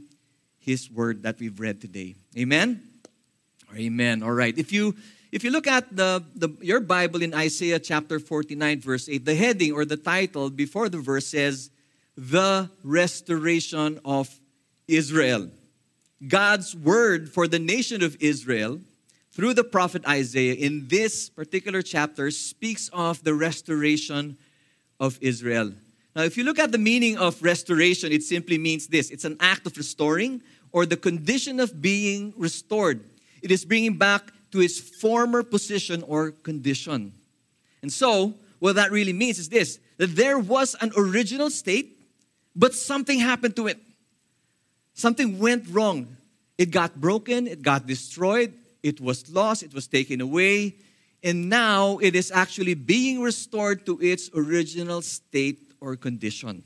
His 0.60 0.92
word 0.92 1.24
that 1.24 1.40
we've 1.40 1.60
read 1.60 1.80
today. 1.80 2.16
Amen? 2.38 2.82
Amen. 3.76 4.24
All 4.24 4.32
right. 4.32 4.58
If 4.58 4.72
you 4.72 4.96
if 5.32 5.44
you 5.44 5.52
look 5.52 5.68
at 5.68 5.96
the, 5.96 6.24
the 6.36 6.50
your 6.62 6.80
Bible 6.80 7.22
in 7.22 7.34
Isaiah 7.34 7.80
chapter 7.80 8.20
49, 8.20 8.80
verse 8.82 9.10
8, 9.10 9.26
the 9.26 9.36
heading 9.36 9.74
or 9.74 9.86
the 9.86 9.98
title 9.98 10.50
before 10.50 10.90
the 10.90 11.00
verse 11.00 11.28
says, 11.28 11.70
The 12.16 12.70
Restoration 12.84 14.00
of 14.06 14.40
Israel. 14.88 15.50
God's 16.26 16.76
word 16.76 17.30
for 17.30 17.48
the 17.48 17.60
nation 17.60 18.02
of 18.02 18.18
Israel 18.20 18.80
through 19.32 19.54
the 19.54 19.64
prophet 19.64 20.08
Isaiah 20.08 20.56
in 20.56 20.88
this 20.88 21.30
particular 21.30 21.84
chapter 21.84 22.32
speaks 22.32 22.90
of 22.92 23.24
the 23.24 23.36
restoration 23.36 24.38
of 25.00 25.20
Israel. 25.22 25.74
Now, 26.16 26.24
if 26.24 26.36
you 26.36 26.44
look 26.44 26.58
at 26.58 26.72
the 26.72 26.80
meaning 26.80 27.20
of 27.20 27.44
restoration, 27.44 28.12
it 28.12 28.24
simply 28.24 28.58
means 28.58 28.88
this 28.88 29.12
it's 29.12 29.26
an 29.26 29.38
act 29.40 29.68
of 29.68 29.78
restoring 29.78 30.42
or 30.72 30.88
the 30.88 30.98
condition 30.98 31.60
of 31.60 31.82
being 31.82 32.34
restored. 32.36 33.04
It 33.44 33.52
is 33.52 33.64
bringing 33.64 33.98
back 33.98 34.32
to 34.52 34.62
its 34.62 34.80
former 34.80 35.44
position 35.44 36.02
or 36.04 36.32
condition. 36.32 37.14
And 37.84 37.94
so, 37.94 38.34
what 38.58 38.76
that 38.76 38.92
really 38.92 39.14
means 39.14 39.38
is 39.38 39.50
this 39.50 39.80
that 39.98 40.16
there 40.16 40.40
was 40.40 40.76
an 40.82 40.92
original 40.98 41.52
state, 41.52 42.00
but 42.56 42.74
something 42.74 43.20
happened 43.20 43.56
to 43.58 43.68
it. 43.68 43.80
Something 44.98 45.38
went 45.38 45.70
wrong. 45.70 46.18
It 46.58 46.72
got 46.72 47.00
broken, 47.00 47.46
it 47.46 47.62
got 47.62 47.86
destroyed, 47.86 48.52
it 48.82 49.00
was 49.00 49.30
lost, 49.30 49.62
it 49.62 49.72
was 49.72 49.86
taken 49.86 50.22
away, 50.22 50.74
and 51.22 51.50
now 51.50 52.00
it 52.00 52.16
is 52.16 52.32
actually 52.32 52.74
being 52.74 53.22
restored 53.22 53.86
to 53.86 54.00
its 54.02 54.32
original 54.34 55.04
state 55.04 55.60
or 55.80 55.96
condition. 55.98 56.64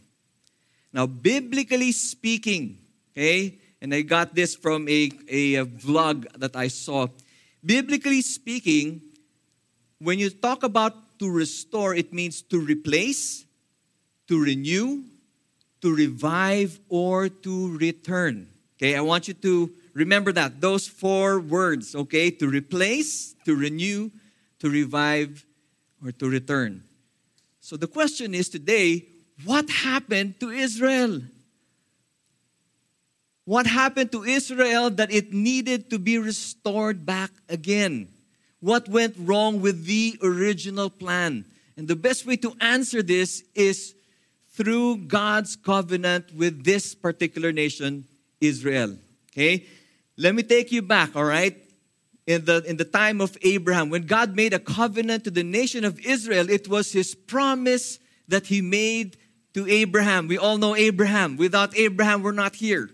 Now, 0.93 1.07
biblically 1.07 1.91
speaking, 1.91 2.77
okay, 3.11 3.59
and 3.81 3.93
I 3.93 4.01
got 4.01 4.33
this 4.33 4.55
from 4.55 4.87
a, 4.87 5.11
a, 5.27 5.55
a 5.55 5.65
vlog 5.65 6.25
that 6.39 6.55
I 6.55 6.69
saw. 6.69 7.07
Biblically 7.65 8.21
speaking, 8.21 9.01
when 9.99 10.19
you 10.19 10.29
talk 10.29 10.63
about 10.63 11.19
to 11.19 11.29
restore, 11.29 11.93
it 11.93 12.13
means 12.13 12.41
to 12.43 12.61
replace, 12.61 13.43
to 14.29 14.41
renew, 14.41 15.03
to 15.81 15.93
revive, 15.93 16.79
or 16.89 17.29
to 17.29 17.77
return. 17.77 18.47
Okay, 18.77 18.95
I 18.95 19.01
want 19.01 19.27
you 19.27 19.33
to 19.35 19.71
remember 19.93 20.31
that. 20.31 20.61
Those 20.61 20.87
four 20.87 21.39
words, 21.39 21.95
okay? 21.95 22.31
To 22.31 22.47
replace, 22.47 23.35
to 23.45 23.55
renew, 23.55 24.11
to 24.59 24.69
revive, 24.69 25.45
or 26.03 26.11
to 26.11 26.29
return. 26.29 26.83
So 27.59 27.77
the 27.77 27.87
question 27.87 28.33
is 28.33 28.49
today 28.49 29.05
what 29.45 29.69
happened 29.69 30.39
to 30.39 30.49
Israel? 30.49 31.21
What 33.45 33.65
happened 33.65 34.11
to 34.11 34.23
Israel 34.23 34.89
that 34.91 35.11
it 35.11 35.33
needed 35.33 35.89
to 35.89 35.99
be 35.99 36.17
restored 36.17 37.05
back 37.05 37.31
again? 37.49 38.07
What 38.59 38.87
went 38.87 39.15
wrong 39.17 39.61
with 39.61 39.85
the 39.85 40.17
original 40.21 40.89
plan? 40.89 41.45
And 41.75 41.87
the 41.87 41.95
best 41.95 42.25
way 42.25 42.37
to 42.37 42.53
answer 42.61 43.01
this 43.01 43.43
is 43.55 43.95
through 44.61 44.97
God's 45.07 45.55
covenant 45.55 46.35
with 46.35 46.63
this 46.63 46.93
particular 46.93 47.51
nation, 47.51 48.05
Israel. 48.39 48.95
Okay? 49.31 49.65
Let 50.17 50.35
me 50.35 50.43
take 50.43 50.71
you 50.71 50.83
back, 50.83 51.15
all 51.15 51.23
right? 51.23 51.57
In 52.27 52.45
the, 52.45 52.63
in 52.67 52.77
the 52.77 52.85
time 52.85 53.21
of 53.21 53.35
Abraham, 53.41 53.89
when 53.89 54.03
God 54.03 54.35
made 54.35 54.53
a 54.53 54.59
covenant 54.59 55.23
to 55.23 55.31
the 55.31 55.41
nation 55.41 55.83
of 55.83 55.99
Israel, 56.01 56.47
it 56.47 56.67
was 56.67 56.91
his 56.91 57.15
promise 57.15 57.97
that 58.27 58.45
he 58.45 58.61
made 58.61 59.17
to 59.55 59.67
Abraham. 59.67 60.27
We 60.27 60.37
all 60.37 60.59
know 60.59 60.75
Abraham. 60.75 61.37
Without 61.37 61.75
Abraham, 61.75 62.21
we're 62.21 62.31
not 62.31 62.53
here. 62.53 62.91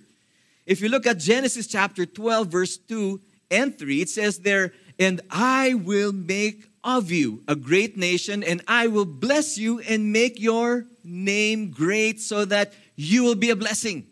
If 0.65 0.79
you 0.79 0.87
look 0.87 1.05
at 1.05 1.19
Genesis 1.19 1.67
chapter 1.67 2.05
12, 2.05 2.47
verse 2.47 2.77
2 2.77 3.19
and 3.51 3.77
3, 3.77 4.01
it 4.01 4.09
says 4.09 4.39
there, 4.39 4.71
And 4.97 5.19
I 5.29 5.73
will 5.73 6.13
make 6.13 6.66
of 6.83 7.11
you 7.11 7.43
a 7.47 7.55
great 7.55 7.97
nation, 7.97 8.43
and 8.43 8.61
I 8.67 8.87
will 8.87 9.05
bless 9.05 9.57
you 9.57 9.79
and 9.79 10.11
make 10.11 10.39
your 10.39 10.85
name 11.03 11.71
great 11.71 12.21
so 12.21 12.45
that 12.45 12.73
you 12.95 13.23
will 13.23 13.35
be 13.35 13.49
a 13.49 13.55
blessing. 13.55 14.07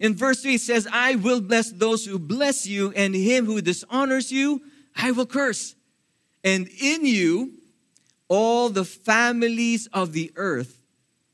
In 0.00 0.14
verse 0.14 0.42
3, 0.42 0.54
it 0.54 0.60
says, 0.60 0.86
I 0.92 1.16
will 1.16 1.40
bless 1.40 1.70
those 1.70 2.04
who 2.04 2.18
bless 2.18 2.66
you, 2.66 2.92
and 2.94 3.14
him 3.14 3.46
who 3.46 3.60
dishonors 3.60 4.30
you, 4.30 4.62
I 4.96 5.10
will 5.10 5.26
curse. 5.26 5.74
And 6.44 6.68
in 6.80 7.04
you, 7.04 7.52
all 8.28 8.68
the 8.68 8.84
families 8.84 9.88
of 9.88 10.12
the 10.12 10.32
earth 10.36 10.80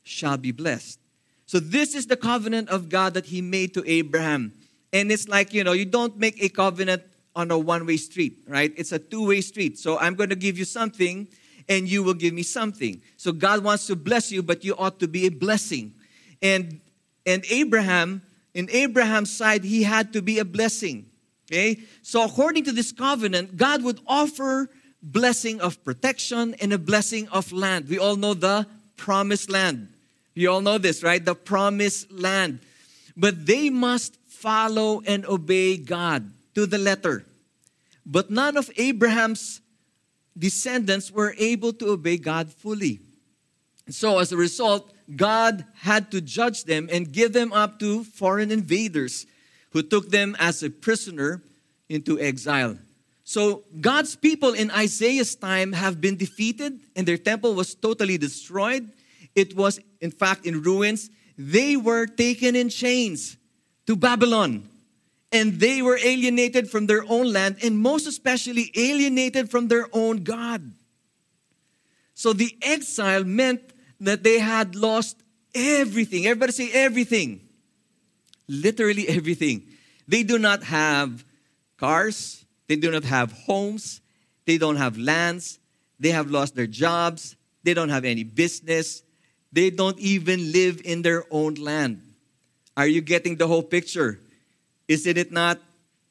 shall 0.03 0.37
be 0.37 0.51
blessed. 0.51 0.99
So, 1.45 1.59
this 1.59 1.93
is 1.93 2.07
the 2.07 2.17
covenant 2.17 2.69
of 2.69 2.89
God 2.89 3.13
that 3.13 3.25
He 3.25 3.41
made 3.41 3.73
to 3.75 3.83
Abraham. 3.85 4.53
And 4.91 5.11
it's 5.11 5.27
like, 5.27 5.53
you 5.53 5.63
know, 5.63 5.73
you 5.73 5.85
don't 5.85 6.17
make 6.17 6.41
a 6.41 6.49
covenant 6.49 7.03
on 7.35 7.51
a 7.51 7.57
one 7.57 7.85
way 7.85 7.97
street, 7.97 8.37
right? 8.47 8.73
It's 8.77 8.91
a 8.91 8.99
two 8.99 9.27
way 9.27 9.41
street. 9.41 9.77
So, 9.77 9.97
I'm 9.99 10.15
going 10.15 10.29
to 10.29 10.35
give 10.35 10.57
you 10.57 10.65
something, 10.65 11.27
and 11.67 11.87
you 11.89 12.03
will 12.03 12.13
give 12.13 12.33
me 12.33 12.43
something. 12.43 13.01
So, 13.17 13.31
God 13.31 13.63
wants 13.63 13.87
to 13.87 13.95
bless 13.95 14.31
you, 14.31 14.41
but 14.41 14.63
you 14.63 14.75
ought 14.77 14.99
to 14.99 15.07
be 15.07 15.25
a 15.25 15.29
blessing. 15.29 15.93
And, 16.41 16.79
and 17.25 17.43
Abraham, 17.49 18.21
in 18.53 18.69
Abraham's 18.71 19.35
side, 19.35 19.63
he 19.63 19.83
had 19.83 20.13
to 20.13 20.21
be 20.21 20.39
a 20.39 20.45
blessing. 20.45 21.07
Okay? 21.51 21.79
So, 22.01 22.23
according 22.23 22.63
to 22.65 22.71
this 22.71 22.91
covenant, 22.91 23.57
God 23.57 23.83
would 23.83 23.99
offer 24.07 24.69
blessing 25.01 25.61
of 25.61 25.83
protection 25.83 26.55
and 26.55 26.73
a 26.73 26.77
blessing 26.77 27.27
of 27.29 27.51
land. 27.51 27.87
We 27.87 27.99
all 27.99 28.15
know 28.15 28.33
the 28.33 28.65
promised 28.97 29.49
land. 29.49 29.89
You 30.33 30.51
all 30.51 30.61
know 30.61 30.77
this, 30.77 31.03
right? 31.03 31.23
The 31.23 31.35
promised 31.35 32.11
land. 32.11 32.59
But 33.15 33.45
they 33.45 33.69
must 33.69 34.15
follow 34.27 35.01
and 35.05 35.25
obey 35.25 35.77
God 35.77 36.29
to 36.55 36.65
the 36.65 36.77
letter. 36.77 37.25
But 38.05 38.29
none 38.29 38.57
of 38.57 38.69
Abraham's 38.77 39.61
descendants 40.37 41.11
were 41.11 41.35
able 41.37 41.73
to 41.73 41.89
obey 41.89 42.17
God 42.17 42.51
fully. 42.51 42.99
So, 43.89 44.19
as 44.19 44.31
a 44.31 44.37
result, 44.37 44.91
God 45.15 45.63
had 45.75 46.09
to 46.11 46.21
judge 46.21 46.63
them 46.63 46.89
and 46.91 47.11
give 47.11 47.33
them 47.33 47.53
up 47.53 47.79
to 47.79 48.03
foreign 48.03 48.51
invaders 48.51 49.27
who 49.71 49.83
took 49.83 50.09
them 50.09 50.35
as 50.39 50.63
a 50.63 50.69
prisoner 50.69 51.43
into 51.87 52.19
exile. 52.19 52.77
So, 53.23 53.63
God's 53.79 54.15
people 54.15 54.53
in 54.53 54.71
Isaiah's 54.71 55.35
time 55.35 55.73
have 55.73 56.01
been 56.01 56.17
defeated 56.17 56.79
and 56.95 57.07
their 57.07 57.17
temple 57.17 57.53
was 57.53 57.75
totally 57.75 58.17
destroyed 58.17 58.89
it 59.35 59.55
was, 59.55 59.79
in 59.99 60.11
fact, 60.11 60.45
in 60.45 60.61
ruins. 60.61 61.09
They 61.37 61.75
were 61.75 62.07
taken 62.07 62.55
in 62.55 62.69
chains 62.69 63.35
to 63.85 63.95
Babylon. 63.95 64.67
And 65.31 65.59
they 65.59 65.81
were 65.81 65.97
alienated 65.97 66.69
from 66.69 66.87
their 66.87 67.03
own 67.09 67.31
land, 67.31 67.57
and 67.63 67.77
most 67.77 68.07
especially 68.07 68.71
alienated 68.75 69.49
from 69.49 69.67
their 69.67 69.87
own 69.91 70.23
God. 70.23 70.71
So 72.13 72.31
the 72.31 72.55
exile 72.61 73.23
meant 73.23 73.61
that 73.99 74.23
they 74.23 74.39
had 74.39 74.75
lost 74.75 75.17
everything. 75.53 76.25
Everybody 76.25 76.51
say 76.51 76.71
everything. 76.71 77.41
Literally 78.47 79.07
everything. 79.17 79.63
They 80.07 80.23
do 80.23 80.37
not 80.37 80.63
have 80.63 81.25
cars, 81.77 82.45
they 82.67 82.75
do 82.75 82.91
not 82.91 83.03
have 83.03 83.31
homes, 83.31 84.01
they 84.45 84.57
don't 84.57 84.75
have 84.75 84.97
lands, 84.97 85.59
they 85.99 86.09
have 86.09 86.29
lost 86.29 86.55
their 86.55 86.67
jobs, 86.67 87.35
they 87.63 87.73
don't 87.73 87.89
have 87.89 88.05
any 88.05 88.23
business, 88.23 89.01
they 89.51 89.69
don't 89.69 89.97
even 89.99 90.51
live 90.51 90.81
in 90.85 91.01
their 91.01 91.23
own 91.31 91.55
land. 91.55 92.01
Are 92.77 92.87
you 92.87 93.01
getting 93.01 93.37
the 93.37 93.47
whole 93.47 93.63
picture? 93.63 94.19
Isn't 94.87 95.17
it 95.17 95.31
not 95.31 95.59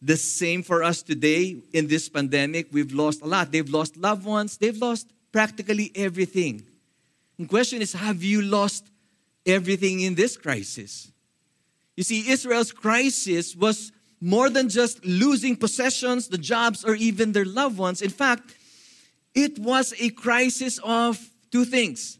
the 0.02 0.16
same 0.16 0.62
for 0.62 0.82
us 0.82 1.02
today 1.02 1.56
in 1.72 1.86
this 1.86 2.08
pandemic? 2.08 2.68
We've 2.72 2.92
lost 2.92 3.22
a 3.22 3.26
lot. 3.26 3.52
They've 3.52 3.68
lost 3.68 3.96
loved 3.96 4.24
ones, 4.24 4.56
they've 4.56 4.76
lost 4.76 5.08
practically 5.32 5.90
everything. 5.94 6.64
The 7.38 7.46
question 7.46 7.82
is 7.82 7.92
have 7.92 8.22
you 8.22 8.42
lost 8.42 8.86
everything 9.46 10.00
in 10.00 10.14
this 10.14 10.36
crisis? 10.36 11.10
You 11.96 12.02
see, 12.02 12.30
Israel's 12.30 12.72
crisis 12.72 13.54
was 13.54 13.92
more 14.20 14.50
than 14.50 14.68
just 14.68 15.04
losing 15.04 15.54
possessions, 15.56 16.28
the 16.28 16.38
jobs, 16.38 16.84
or 16.84 16.94
even 16.94 17.32
their 17.32 17.44
loved 17.44 17.78
ones. 17.78 18.02
In 18.02 18.10
fact, 18.10 18.54
it 19.34 19.58
was 19.58 19.94
a 20.00 20.10
crisis 20.10 20.80
of 20.82 21.18
two 21.50 21.64
things 21.64 22.18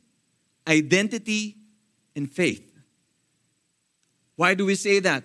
identity, 0.67 1.57
and 2.17 2.31
faith. 2.31 2.73
Why 4.37 4.55
do 4.55 4.67
we 4.67 4.75
say 4.75 5.01
that? 5.01 5.25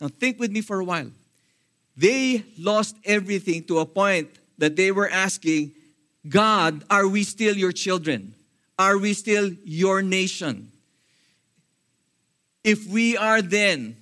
Now, 0.00 0.08
think 0.08 0.38
with 0.38 0.50
me 0.50 0.60
for 0.60 0.80
a 0.80 0.84
while. 0.84 1.10
They 1.96 2.44
lost 2.58 2.96
everything 3.04 3.64
to 3.64 3.80
a 3.80 3.86
point 3.86 4.30
that 4.58 4.76
they 4.76 4.92
were 4.92 5.08
asking, 5.08 5.72
God, 6.28 6.84
are 6.88 7.06
we 7.06 7.24
still 7.24 7.56
your 7.56 7.72
children? 7.72 8.34
Are 8.78 8.96
we 8.96 9.12
still 9.12 9.50
your 9.64 10.00
nation? 10.02 10.70
If 12.64 12.86
we 12.86 13.16
are 13.16 13.42
then, 13.42 13.96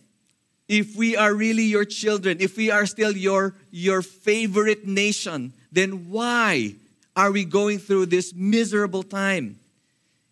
if 0.69 0.97
we 0.97 1.17
are 1.17 1.35
really 1.35 1.65
your 1.65 1.85
children, 1.85 2.39
if 2.41 2.57
we 2.57 2.71
are 2.71 2.87
still 2.87 3.17
your, 3.17 3.55
your 3.71 4.03
favorite 4.03 4.87
nation, 4.87 5.53
then 5.73 6.11
why 6.11 6.75
are 7.17 7.33
we 7.33 7.45
going 7.45 7.79
through 7.79 8.07
this 8.07 8.35
miserable 8.35 9.03
time? 9.03 9.59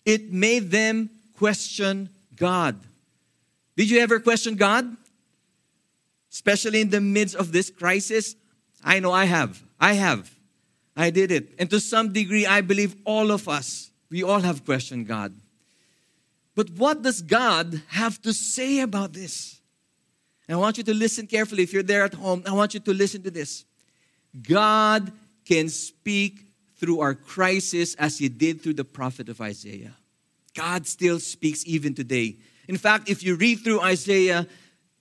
it 0.07 0.33
made 0.33 0.71
them 0.71 1.11
question 1.37 2.09
God. 2.37 2.77
Did 3.77 3.91
you 3.91 3.99
ever 3.99 4.21
question 4.21 4.55
God? 4.55 4.97
Especially 6.31 6.81
in 6.81 6.91
the 6.91 7.01
midst 7.01 7.35
of 7.35 7.53
this 7.53 7.71
crisis? 7.71 8.37
I 8.85 9.01
know 9.01 9.13
I 9.13 9.25
have. 9.25 9.63
I 9.81 9.95
have. 9.95 10.31
I 10.97 11.11
did 11.11 11.31
it. 11.31 11.55
And 11.59 11.69
to 11.71 11.81
some 11.81 12.13
degree, 12.13 12.47
I 12.47 12.61
believe 12.61 12.97
all 13.05 13.31
of 13.31 13.49
us, 13.49 13.91
we 14.11 14.23
all 14.23 14.41
have 14.41 14.65
questioned 14.65 15.07
God. 15.07 15.35
But 16.55 16.71
what 16.71 17.03
does 17.03 17.21
God 17.21 17.83
have 17.89 18.21
to 18.23 18.33
say 18.33 18.81
about 18.81 19.13
this? 19.13 19.61
And 20.49 20.57
I 20.57 20.59
want 20.59 20.79
you 20.79 20.85
to 20.85 20.95
listen 20.95 21.27
carefully. 21.27 21.63
If 21.63 21.73
you're 21.73 21.83
there 21.83 22.05
at 22.05 22.15
home, 22.15 22.43
I 22.47 22.53
want 22.53 22.73
you 22.73 22.81
to 22.81 22.95
listen 22.95 23.23
to 23.23 23.31
this. 23.31 23.65
God 24.43 25.13
can 25.45 25.69
speak 25.69 26.47
through 26.77 27.01
our 27.01 27.15
crisis 27.15 27.95
as 27.97 28.19
he 28.19 28.29
did 28.29 28.63
through 28.63 28.75
the 28.75 28.85
prophet 28.85 29.29
of 29.29 29.41
Isaiah. 29.41 29.95
God 30.55 30.87
still 30.87 31.21
speaks 31.21 31.63
even 31.67 31.95
today. 31.95 32.37
In 32.69 32.77
fact, 32.77 33.11
if 33.11 33.23
you 33.23 33.37
read 33.37 33.57
through 33.61 33.81
Isaiah 33.81 34.47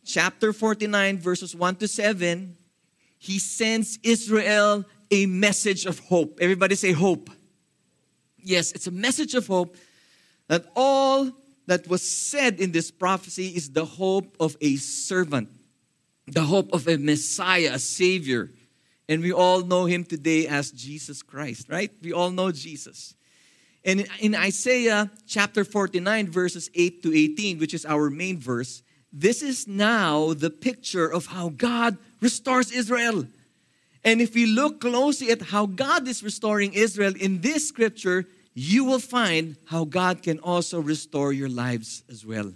chapter 0.05 0.53
49, 0.53 1.19
verses 1.19 1.55
1 1.55 1.75
to 1.77 1.87
7, 1.87 2.55
he 3.17 3.39
sends 3.39 3.99
Israel 4.03 4.85
a 5.11 5.25
message 5.25 5.85
of 5.85 5.99
hope. 5.99 6.37
Everybody 6.39 6.75
say 6.75 6.91
hope. 6.91 7.29
Yes, 8.37 8.71
it's 8.71 8.87
a 8.87 8.91
message 8.91 9.33
of 9.33 9.47
hope 9.47 9.75
that 10.47 10.65
all 10.75 11.31
that 11.67 11.87
was 11.87 12.07
said 12.07 12.59
in 12.59 12.71
this 12.71 12.91
prophecy 12.91 13.47
is 13.47 13.71
the 13.71 13.85
hope 13.85 14.37
of 14.39 14.55
a 14.61 14.75
servant, 14.75 15.49
the 16.27 16.43
hope 16.43 16.71
of 16.71 16.87
a 16.87 16.97
Messiah, 16.97 17.71
a 17.73 17.79
Savior 17.79 18.51
and 19.07 19.21
we 19.21 19.31
all 19.31 19.61
know 19.61 19.85
him 19.85 20.03
today 20.03 20.47
as 20.47 20.71
Jesus 20.71 21.21
Christ, 21.21 21.69
right? 21.69 21.91
We 22.01 22.11
all 22.11 22.31
know 22.31 22.51
Jesus. 22.51 23.13
And 23.83 24.07
in 24.19 24.33
Isaiah 24.33 25.11
chapter 25.27 25.63
49, 25.63 26.31
verses 26.31 26.71
8 26.73 27.03
to 27.03 27.15
18, 27.15 27.59
which 27.59 27.73
is 27.73 27.85
our 27.85 28.09
main 28.09 28.39
verse, 28.39 28.81
this 29.15 29.41
is 29.41 29.67
now 29.67 30.33
the 30.33 30.49
picture 30.49 31.07
of 31.07 31.27
how 31.27 31.49
God 31.49 31.97
restores 32.19 32.71
Israel. 32.71 33.25
And 34.03 34.21
if 34.21 34.35
we 34.35 34.45
look 34.45 34.81
closely 34.81 35.31
at 35.31 35.41
how 35.41 35.65
God 35.65 36.07
is 36.07 36.21
restoring 36.21 36.73
Israel 36.73 37.13
in 37.19 37.41
this 37.41 37.67
scripture, 37.67 38.25
you 38.53 38.83
will 38.83 38.99
find 38.99 39.55
how 39.65 39.85
God 39.85 40.21
can 40.21 40.39
also 40.39 40.79
restore 40.79 41.33
your 41.33 41.49
lives 41.49 42.03
as 42.09 42.25
well. 42.25 42.51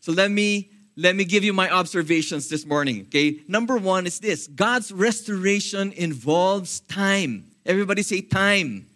So 0.00 0.12
let 0.12 0.30
me 0.30 0.68
let 0.96 1.16
me 1.16 1.24
give 1.24 1.42
you 1.42 1.52
my 1.52 1.70
observations 1.70 2.48
this 2.48 2.64
morning. 2.66 3.06
Okay, 3.08 3.40
number 3.48 3.76
one 3.76 4.06
is 4.06 4.20
this 4.20 4.46
God's 4.48 4.92
restoration 4.92 5.92
involves 5.92 6.80
time. 6.80 7.44
Everybody 7.64 8.02
say 8.02 8.20
time. 8.20 8.86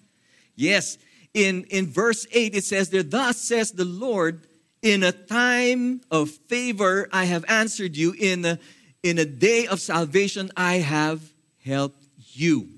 Yes, 0.55 0.99
in, 1.35 1.64
in 1.71 1.87
verse 1.87 2.26
8, 2.33 2.55
it 2.55 2.64
says 2.64 2.90
there, 2.90 3.02
Thus 3.02 3.37
says 3.37 3.73
the 3.73 3.85
Lord, 3.85 4.40
in 4.82 5.02
a 5.02 5.12
time 5.12 6.00
of 6.11 6.30
favor 6.30 7.08
I 7.12 7.25
have 7.25 7.44
answered 7.49 7.97
you, 7.97 8.14
in 8.18 8.44
a, 8.44 8.58
in 9.02 9.18
a 9.18 9.25
day 9.25 9.66
of 9.66 9.80
salvation 9.80 10.50
I 10.56 10.76
have 10.76 11.20
helped 11.64 12.04
you. 12.32 12.68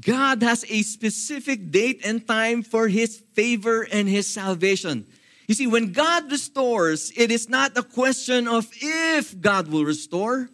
God 0.00 0.42
has 0.42 0.64
a 0.68 0.82
specific 0.82 1.70
date 1.70 2.02
and 2.04 2.26
time 2.26 2.62
for 2.62 2.88
his 2.88 3.22
favor 3.32 3.86
and 3.90 4.08
his 4.08 4.26
salvation. 4.26 5.06
You 5.46 5.54
see, 5.54 5.66
when 5.66 5.92
God 5.92 6.30
restores, 6.30 7.10
it 7.16 7.30
is 7.30 7.48
not 7.48 7.76
a 7.76 7.82
question 7.82 8.46
of 8.46 8.68
if 8.82 9.40
God 9.40 9.68
will 9.68 9.84
restore, 9.84 10.50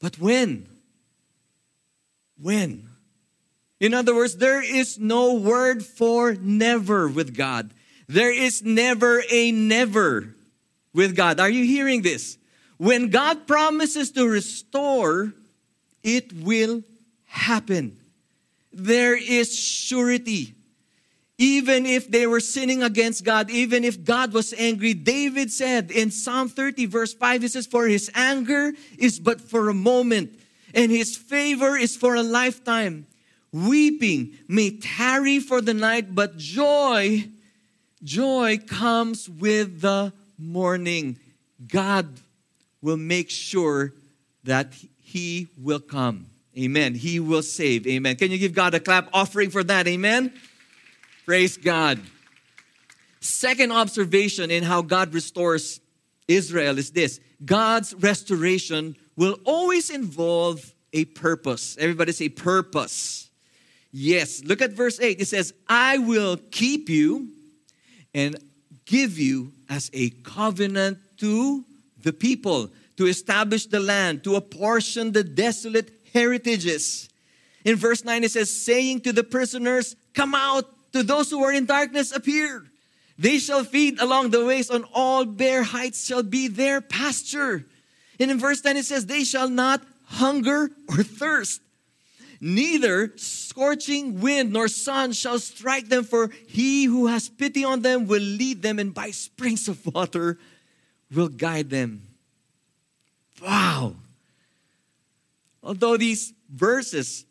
but 0.00 0.18
when. 0.18 0.66
When. 2.40 2.88
In 3.80 3.92
other 3.92 4.14
words, 4.14 4.36
there 4.36 4.62
is 4.62 4.98
no 4.98 5.34
word 5.34 5.84
for 5.84 6.34
never 6.34 7.08
with 7.08 7.36
God. 7.36 7.74
There 8.08 8.32
is 8.32 8.62
never 8.62 9.22
a 9.30 9.52
never 9.52 10.34
with 10.92 11.16
God. 11.16 11.40
Are 11.40 11.50
you 11.50 11.64
hearing 11.64 12.02
this? 12.02 12.38
When 12.78 13.08
God 13.10 13.46
promises 13.46 14.10
to 14.12 14.28
restore, 14.28 15.32
it 16.02 16.32
will 16.32 16.82
happen. 17.26 17.96
There 18.72 19.16
is 19.16 19.56
surety 19.56 20.54
even 21.42 21.86
if 21.86 22.08
they 22.08 22.24
were 22.24 22.38
sinning 22.38 22.84
against 22.84 23.24
God, 23.24 23.50
even 23.50 23.82
if 23.82 24.04
God 24.04 24.32
was 24.32 24.54
angry, 24.56 24.94
David 24.94 25.50
said 25.50 25.90
in 25.90 26.12
Psalm 26.12 26.48
30, 26.48 26.86
verse 26.86 27.14
5, 27.14 27.42
he 27.42 27.48
says, 27.48 27.66
For 27.66 27.88
his 27.88 28.08
anger 28.14 28.72
is 28.96 29.18
but 29.18 29.40
for 29.40 29.68
a 29.68 29.74
moment, 29.74 30.38
and 30.72 30.92
his 30.92 31.16
favor 31.16 31.76
is 31.76 31.96
for 31.96 32.14
a 32.14 32.22
lifetime. 32.22 33.06
Weeping 33.50 34.38
may 34.46 34.70
tarry 34.70 35.40
for 35.40 35.60
the 35.60 35.74
night, 35.74 36.14
but 36.14 36.38
joy, 36.38 37.24
joy 38.02 38.58
comes 38.66 39.28
with 39.28 39.80
the 39.80 40.12
morning. 40.38 41.18
God 41.68 42.08
will 42.80 42.96
make 42.96 43.30
sure 43.30 43.92
that 44.44 44.72
he 45.00 45.48
will 45.60 45.80
come. 45.80 46.26
Amen. 46.58 46.94
He 46.94 47.20
will 47.20 47.42
save. 47.42 47.86
Amen. 47.86 48.16
Can 48.16 48.30
you 48.30 48.38
give 48.38 48.54
God 48.54 48.74
a 48.74 48.80
clap 48.80 49.08
offering 49.12 49.50
for 49.50 49.64
that? 49.64 49.86
Amen. 49.86 50.32
Praise 51.24 51.56
God. 51.56 52.00
Second 53.20 53.72
observation 53.72 54.50
in 54.50 54.62
how 54.64 54.82
God 54.82 55.14
restores 55.14 55.80
Israel 56.28 56.78
is 56.78 56.90
this 56.90 57.20
God's 57.44 57.94
restoration 57.94 58.96
will 59.16 59.38
always 59.44 59.90
involve 59.90 60.74
a 60.92 61.04
purpose. 61.06 61.76
Everybody 61.78 62.12
say 62.12 62.28
purpose. 62.28 63.30
Yes, 63.92 64.42
look 64.44 64.62
at 64.62 64.72
verse 64.72 64.98
8. 65.00 65.20
It 65.20 65.26
says, 65.26 65.52
I 65.68 65.98
will 65.98 66.38
keep 66.50 66.88
you 66.88 67.28
and 68.14 68.36
give 68.84 69.18
you 69.18 69.52
as 69.68 69.90
a 69.92 70.10
covenant 70.22 70.98
to 71.18 71.64
the 72.02 72.12
people, 72.12 72.70
to 72.96 73.06
establish 73.06 73.66
the 73.66 73.80
land, 73.80 74.24
to 74.24 74.36
apportion 74.36 75.12
the 75.12 75.24
desolate 75.24 75.90
heritages. 76.12 77.08
In 77.64 77.76
verse 77.76 78.04
9, 78.04 78.24
it 78.24 78.32
says, 78.32 78.54
saying 78.54 79.02
to 79.02 79.12
the 79.12 79.24
prisoners, 79.24 79.96
Come 80.14 80.34
out 80.34 80.64
to 80.92 81.02
those 81.02 81.30
who 81.30 81.42
are 81.42 81.52
in 81.52 81.64
darkness, 81.64 82.12
appear. 82.12 82.64
They 83.18 83.38
shall 83.38 83.64
feed 83.64 84.00
along 84.00 84.30
the 84.30 84.44
ways, 84.44 84.70
on 84.70 84.84
all 84.92 85.24
bare 85.24 85.62
heights 85.62 86.04
shall 86.04 86.22
be 86.22 86.48
their 86.48 86.80
pasture. 86.80 87.64
And 88.18 88.30
in 88.30 88.38
verse 88.38 88.60
10 88.60 88.76
it 88.76 88.84
says, 88.84 89.06
They 89.06 89.24
shall 89.24 89.48
not 89.48 89.82
hunger 90.06 90.70
or 90.88 91.02
thirst, 91.02 91.60
neither 92.42 93.12
scorching 93.16 94.20
wind 94.20 94.52
nor 94.52 94.66
sun 94.66 95.12
shall 95.12 95.38
strike 95.38 95.88
them, 95.88 96.02
for 96.02 96.28
he 96.48 96.84
who 96.84 97.06
has 97.06 97.28
pity 97.28 97.64
on 97.64 97.80
them 97.80 98.08
will 98.08 98.20
lead 98.20 98.60
them, 98.60 98.80
and 98.80 98.92
by 98.92 99.12
springs 99.12 99.68
of 99.68 99.86
water 99.86 100.38
will 101.14 101.28
guide 101.28 101.70
them. 101.70 102.02
Wow. 103.40 103.94
Although 105.62 105.96
these 105.96 106.34
verses 106.50 107.24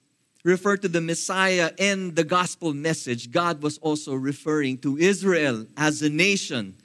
refer 0.45 0.77
to 0.77 0.87
the 0.87 1.01
Messiah 1.01 1.71
and 1.77 2.15
the 2.15 2.23
gospel 2.23 2.73
message, 2.73 3.31
God 3.31 3.61
was 3.61 3.77
also 3.79 4.13
referring 4.13 4.77
to 4.79 4.97
Israel 4.97 5.65
as 5.75 6.01
a 6.01 6.09
nation 6.09 6.75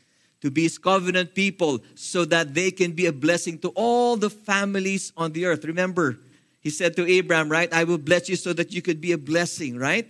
to 0.41 0.51
be 0.51 0.65
his 0.65 0.79
covenant 0.79 1.35
people 1.35 1.79
so 1.95 2.25
that 2.25 2.55
they 2.55 2.71
can 2.71 2.93
be 2.93 3.07
a 3.07 3.13
blessing 3.13 3.59
to 3.61 3.69
all 3.71 4.17
the 4.17 4.31
families 4.31 5.13
on 5.17 5.33
the 5.33 5.47
earth. 5.47 5.65
Remember, 5.65 6.19
he 6.67 6.71
said 6.71 6.97
to 6.97 7.07
Abraham, 7.07 7.49
right? 7.49 7.73
I 7.73 7.85
will 7.85 7.97
bless 7.97 8.29
you 8.29 8.35
so 8.35 8.53
that 8.53 8.73
you 8.73 8.83
could 8.83 9.01
be 9.01 9.13
a 9.13 9.19
blessing, 9.19 9.79
right? 9.79 10.09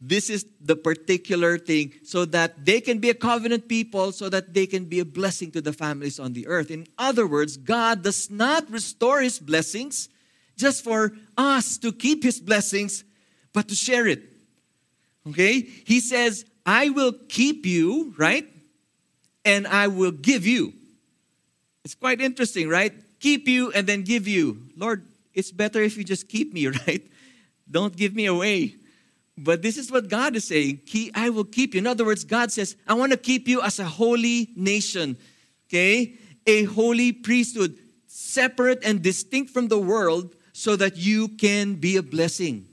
This 0.00 0.30
is 0.30 0.46
the 0.58 0.76
particular 0.76 1.58
thing 1.58 1.92
so 2.04 2.24
that 2.24 2.64
they 2.64 2.80
can 2.80 3.00
be 3.00 3.10
a 3.10 3.14
covenant 3.14 3.68
people, 3.68 4.10
so 4.10 4.30
that 4.30 4.54
they 4.54 4.64
can 4.66 4.86
be 4.86 5.00
a 5.00 5.04
blessing 5.04 5.50
to 5.50 5.60
the 5.60 5.74
families 5.74 6.18
on 6.18 6.32
the 6.32 6.46
earth. 6.46 6.70
In 6.70 6.86
other 6.96 7.26
words, 7.26 7.58
God 7.58 8.02
does 8.02 8.30
not 8.30 8.70
restore 8.70 9.20
his 9.20 9.38
blessings 9.38 10.08
just 10.56 10.82
for 10.82 11.12
us 11.36 11.76
to 11.76 11.92
keep 11.92 12.22
his 12.22 12.40
blessings, 12.40 13.04
but 13.52 13.68
to 13.68 13.74
share 13.74 14.06
it. 14.06 14.22
Okay? 15.28 15.60
He 15.60 16.00
says, 16.00 16.46
I 16.64 16.88
will 16.88 17.12
keep 17.28 17.66
you, 17.66 18.14
right? 18.16 18.48
And 19.44 19.66
I 19.66 19.88
will 19.88 20.12
give 20.12 20.46
you. 20.46 20.72
It's 21.84 21.94
quite 21.94 22.22
interesting, 22.22 22.70
right? 22.70 22.94
Keep 23.20 23.48
you 23.48 23.70
and 23.72 23.86
then 23.86 24.00
give 24.00 24.26
you. 24.26 24.62
Lord, 24.78 25.04
it's 25.34 25.50
better 25.50 25.82
if 25.82 25.96
you 25.96 26.04
just 26.04 26.28
keep 26.28 26.52
me, 26.52 26.66
right? 26.86 27.02
Don't 27.70 27.96
give 27.96 28.14
me 28.14 28.26
away. 28.26 28.76
But 29.36 29.62
this 29.62 29.76
is 29.76 29.90
what 29.90 30.08
God 30.08 30.36
is 30.36 30.44
saying. 30.44 30.80
I 31.14 31.30
will 31.30 31.44
keep 31.44 31.74
you. 31.74 31.78
In 31.78 31.86
other 31.86 32.04
words, 32.04 32.24
God 32.24 32.52
says, 32.52 32.76
I 32.86 32.94
want 32.94 33.12
to 33.12 33.18
keep 33.18 33.48
you 33.48 33.62
as 33.62 33.80
a 33.80 33.84
holy 33.84 34.50
nation, 34.54 35.16
okay? 35.68 36.14
A 36.46 36.64
holy 36.64 37.12
priesthood, 37.12 37.76
separate 38.06 38.84
and 38.84 39.02
distinct 39.02 39.50
from 39.50 39.68
the 39.68 39.78
world, 39.78 40.36
so 40.52 40.76
that 40.76 40.96
you 40.96 41.28
can 41.28 41.74
be 41.74 41.96
a 41.96 42.02
blessing. 42.02 42.66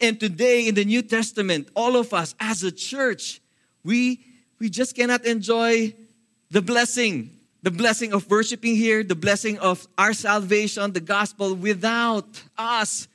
And 0.00 0.20
today 0.20 0.68
in 0.68 0.76
the 0.76 0.84
New 0.84 1.02
Testament, 1.02 1.68
all 1.74 1.96
of 1.96 2.14
us 2.14 2.34
as 2.38 2.62
a 2.62 2.70
church, 2.70 3.40
we, 3.84 4.24
we 4.60 4.70
just 4.70 4.94
cannot 4.94 5.24
enjoy 5.24 5.94
the 6.50 6.62
blessing, 6.62 7.30
the 7.62 7.70
blessing 7.70 8.12
of 8.12 8.28
worshiping 8.28 8.74
here, 8.76 9.04
the 9.04 9.14
blessing 9.14 9.58
of 9.58 9.86
our 9.96 10.12
salvation, 10.12 10.92
the 10.92 11.00
gospel 11.00 11.54
without 11.54 12.42
us. 12.58 13.08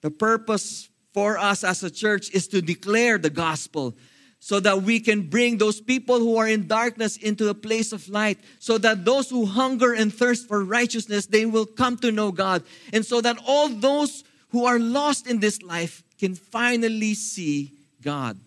The 0.00 0.10
purpose 0.10 0.88
for 1.12 1.36
us 1.36 1.62
as 1.62 1.82
a 1.82 1.90
church 1.90 2.30
is 2.30 2.48
to 2.48 2.62
declare 2.62 3.18
the 3.18 3.30
gospel, 3.30 3.94
so 4.40 4.58
that 4.58 4.82
we 4.82 4.98
can 4.98 5.28
bring 5.28 5.58
those 5.58 5.80
people 5.80 6.18
who 6.18 6.38
are 6.38 6.48
in 6.48 6.66
darkness 6.66 7.18
into 7.18 7.50
a 7.50 7.54
place 7.54 7.92
of 7.92 8.08
light 8.08 8.38
so 8.58 8.78
that 8.78 9.04
those 9.04 9.28
who 9.28 9.44
hunger 9.44 9.92
and 9.92 10.12
thirst 10.12 10.48
for 10.48 10.64
righteousness 10.64 11.26
they 11.26 11.44
will 11.44 11.66
come 11.66 11.98
to 11.98 12.10
know 12.10 12.32
God. 12.32 12.64
And 12.94 13.04
so 13.04 13.20
that 13.20 13.36
all 13.46 13.68
those 13.68 14.24
who 14.48 14.64
are 14.64 14.78
lost 14.78 15.26
in 15.26 15.40
this 15.40 15.60
life 15.60 16.02
can 16.18 16.34
finally 16.34 17.12
see 17.12 17.72
God. 18.00 18.38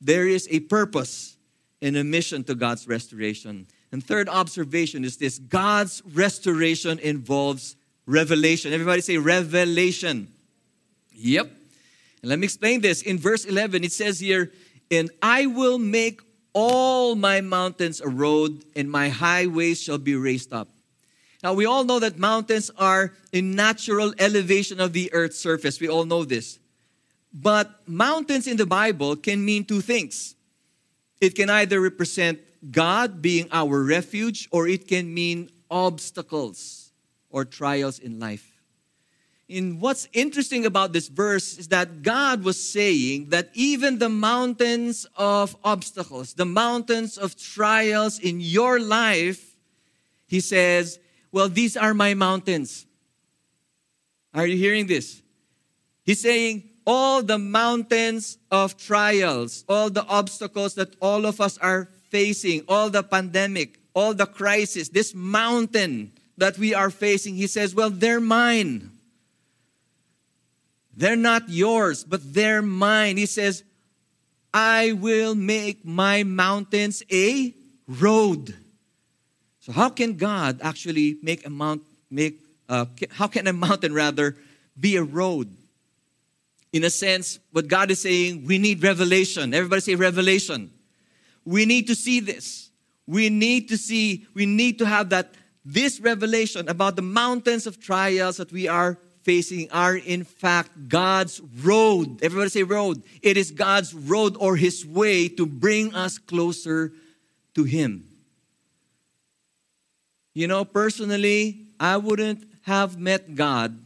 There 0.00 0.28
is 0.28 0.46
a 0.52 0.60
purpose 0.60 1.36
and 1.82 1.96
a 1.96 2.04
mission 2.04 2.44
to 2.44 2.54
God's 2.54 2.86
restoration 2.86 3.66
and 3.92 4.04
third 4.04 4.28
observation 4.28 5.04
is 5.04 5.16
this 5.16 5.38
God's 5.38 6.02
restoration 6.12 6.98
involves 6.98 7.76
revelation 8.06 8.72
everybody 8.72 9.00
say 9.00 9.18
revelation 9.18 10.28
yep 11.12 11.50
and 12.22 12.30
let 12.30 12.38
me 12.38 12.44
explain 12.44 12.80
this 12.80 13.02
in 13.02 13.18
verse 13.18 13.44
11 13.44 13.84
it 13.84 13.92
says 13.92 14.20
here 14.20 14.52
and 14.90 15.10
I 15.22 15.46
will 15.46 15.78
make 15.78 16.20
all 16.56 17.16
my 17.16 17.42
mountains 17.42 18.00
a 18.00 18.08
road, 18.08 18.64
and 18.74 18.90
my 18.90 19.10
highways 19.10 19.78
shall 19.82 19.98
be 19.98 20.14
raised 20.16 20.54
up. 20.54 20.68
Now, 21.42 21.52
we 21.52 21.66
all 21.66 21.84
know 21.84 22.00
that 22.00 22.18
mountains 22.18 22.70
are 22.78 23.12
a 23.34 23.42
natural 23.42 24.14
elevation 24.18 24.80
of 24.80 24.94
the 24.94 25.12
earth's 25.12 25.38
surface. 25.38 25.78
We 25.80 25.88
all 25.88 26.06
know 26.06 26.24
this. 26.24 26.58
But 27.30 27.86
mountains 27.86 28.46
in 28.46 28.56
the 28.56 28.64
Bible 28.64 29.16
can 29.16 29.44
mean 29.44 29.66
two 29.66 29.82
things 29.82 30.34
it 31.20 31.34
can 31.34 31.50
either 31.50 31.80
represent 31.80 32.40
God 32.70 33.22
being 33.22 33.48
our 33.52 33.82
refuge, 33.82 34.48
or 34.50 34.68
it 34.68 34.88
can 34.88 35.12
mean 35.12 35.50
obstacles 35.70 36.92
or 37.30 37.44
trials 37.44 37.98
in 37.98 38.18
life 38.18 38.56
in 39.48 39.78
what's 39.78 40.08
interesting 40.12 40.66
about 40.66 40.92
this 40.92 41.08
verse 41.08 41.56
is 41.56 41.68
that 41.68 42.02
God 42.02 42.42
was 42.42 42.60
saying 42.60 43.30
that 43.30 43.50
even 43.54 43.98
the 43.98 44.08
mountains 44.08 45.06
of 45.16 45.56
obstacles, 45.62 46.34
the 46.34 46.44
mountains 46.44 47.16
of 47.16 47.36
trials 47.36 48.18
in 48.18 48.40
your 48.40 48.80
life, 48.80 49.56
He 50.26 50.40
says, 50.40 50.98
Well, 51.30 51.48
these 51.48 51.76
are 51.76 51.94
my 51.94 52.14
mountains. 52.14 52.86
Are 54.34 54.46
you 54.46 54.56
hearing 54.56 54.86
this? 54.86 55.22
He's 56.04 56.20
saying, 56.20 56.70
all 56.86 57.20
the 57.20 57.38
mountains 57.38 58.38
of 58.50 58.76
trials, 58.76 59.64
all 59.68 59.90
the 59.90 60.04
obstacles 60.04 60.74
that 60.74 60.94
all 61.00 61.26
of 61.26 61.40
us 61.40 61.58
are 61.58 61.88
facing, 62.10 62.62
all 62.68 62.90
the 62.90 63.02
pandemic, 63.02 63.78
all 63.94 64.14
the 64.14 64.26
crisis, 64.26 64.88
this 64.88 65.14
mountain 65.14 66.12
that 66.38 66.58
we 66.58 66.74
are 66.74 66.90
facing, 66.90 67.34
he 67.34 67.46
says, 67.46 67.74
Well, 67.74 67.90
they're 67.90 68.20
mine. 68.20 68.90
They're 70.96 71.16
not 71.16 71.48
yours, 71.48 72.04
but 72.04 72.20
they're 72.32 72.62
mine. 72.62 73.18
He 73.18 73.26
says, 73.26 73.62
I 74.52 74.92
will 74.92 75.34
make 75.34 75.84
my 75.84 76.22
mountains 76.22 77.02
a 77.12 77.52
road. 77.86 78.54
So 79.60 79.72
how 79.72 79.90
can 79.90 80.16
God 80.16 80.60
actually 80.62 81.18
make 81.22 81.46
a 81.46 81.50
mount 81.50 81.82
make 82.10 82.40
uh, 82.68 82.86
how 83.10 83.26
can 83.26 83.46
a 83.46 83.52
mountain 83.52 83.92
rather 83.92 84.36
be 84.78 84.96
a 84.96 85.02
road? 85.02 85.48
In 86.72 86.84
a 86.84 86.90
sense, 86.90 87.38
what 87.52 87.68
God 87.68 87.90
is 87.90 88.00
saying, 88.00 88.44
we 88.44 88.58
need 88.58 88.82
revelation. 88.82 89.54
Everybody 89.54 89.80
say 89.80 89.94
revelation. 89.94 90.70
We 91.46 91.64
need 91.64 91.86
to 91.86 91.94
see 91.94 92.20
this. 92.20 92.70
We 93.06 93.30
need 93.30 93.68
to 93.70 93.78
see, 93.78 94.26
we 94.34 94.44
need 94.44 94.78
to 94.80 94.86
have 94.86 95.08
that 95.10 95.34
this 95.64 95.98
revelation 95.98 96.68
about 96.68 96.94
the 96.94 97.02
mountains 97.02 97.66
of 97.66 97.80
trials 97.80 98.36
that 98.36 98.52
we 98.52 98.68
are 98.68 98.98
facing 99.22 99.68
are 99.72 99.96
in 99.96 100.22
fact 100.22 100.88
God's 100.88 101.40
road. 101.62 102.22
Everybody 102.22 102.50
say 102.50 102.62
road. 102.62 103.02
It 103.22 103.36
is 103.36 103.50
God's 103.50 103.92
road 103.92 104.36
or 104.38 104.54
his 104.56 104.86
way 104.86 105.28
to 105.30 105.44
bring 105.44 105.92
us 105.94 106.18
closer 106.18 106.92
to 107.54 107.64
him. 107.64 108.04
You 110.34 110.46
know, 110.46 110.64
personally, 110.64 111.66
I 111.80 111.96
wouldn't 111.96 112.44
have 112.62 112.98
met 112.98 113.34
God 113.34 113.76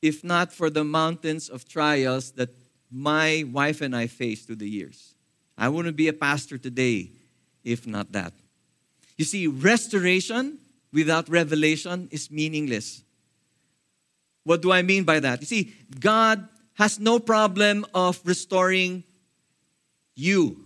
if 0.00 0.22
not 0.22 0.52
for 0.52 0.70
the 0.70 0.84
mountains 0.84 1.48
of 1.48 1.68
trials 1.68 2.30
that 2.32 2.50
my 2.92 3.44
wife 3.52 3.80
and 3.80 3.96
I 3.96 4.06
faced 4.06 4.46
through 4.46 4.56
the 4.56 4.68
years. 4.68 5.15
I 5.56 5.68
wouldn't 5.68 5.96
be 5.96 6.08
a 6.08 6.12
pastor 6.12 6.58
today 6.58 7.10
if 7.64 7.86
not 7.86 8.12
that. 8.12 8.32
You 9.18 9.24
see, 9.24 9.46
restoration 9.46 10.58
without 10.92 11.28
revelation 11.28 12.08
is 12.10 12.30
meaningless. 12.30 13.02
What 14.44 14.62
do 14.62 14.70
I 14.70 14.82
mean 14.82 15.04
by 15.04 15.20
that? 15.20 15.40
You 15.40 15.46
see, 15.46 15.74
God 15.98 16.46
has 16.74 17.00
no 17.00 17.18
problem 17.18 17.84
of 17.92 18.20
restoring 18.24 19.02
you. 20.14 20.56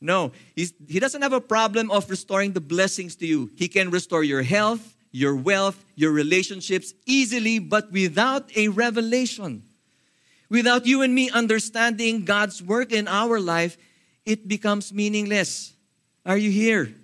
No, 0.00 0.32
he 0.56 0.98
doesn't 0.98 1.22
have 1.22 1.34
a 1.34 1.40
problem 1.40 1.90
of 1.90 2.10
restoring 2.10 2.52
the 2.52 2.60
blessings 2.60 3.16
to 3.16 3.26
you. 3.26 3.50
He 3.56 3.68
can 3.68 3.90
restore 3.90 4.24
your 4.24 4.42
health, 4.42 4.94
your 5.12 5.36
wealth, 5.36 5.84
your 5.94 6.10
relationships 6.10 6.94
easily, 7.06 7.58
but 7.58 7.92
without 7.92 8.50
a 8.56 8.68
revelation. 8.68 9.62
Without 10.48 10.86
you 10.86 11.02
and 11.02 11.14
me 11.14 11.30
understanding 11.30 12.24
God's 12.24 12.62
work 12.62 12.92
in 12.92 13.06
our 13.06 13.38
life, 13.38 13.76
it 14.30 14.46
becomes 14.46 14.92
meaningless. 14.92 15.74
Are 16.24 16.36
you 16.38 16.52
here? 16.52 16.94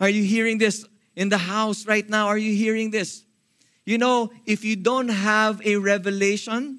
Are 0.00 0.08
you 0.08 0.24
hearing 0.24 0.56
this 0.56 0.86
in 1.14 1.28
the 1.28 1.36
house 1.36 1.86
right 1.86 2.08
now? 2.08 2.28
Are 2.28 2.38
you 2.38 2.54
hearing 2.54 2.90
this? 2.90 3.24
You 3.84 3.98
know, 3.98 4.32
if 4.46 4.64
you 4.64 4.74
don't 4.74 5.08
have 5.08 5.60
a 5.66 5.76
revelation 5.76 6.78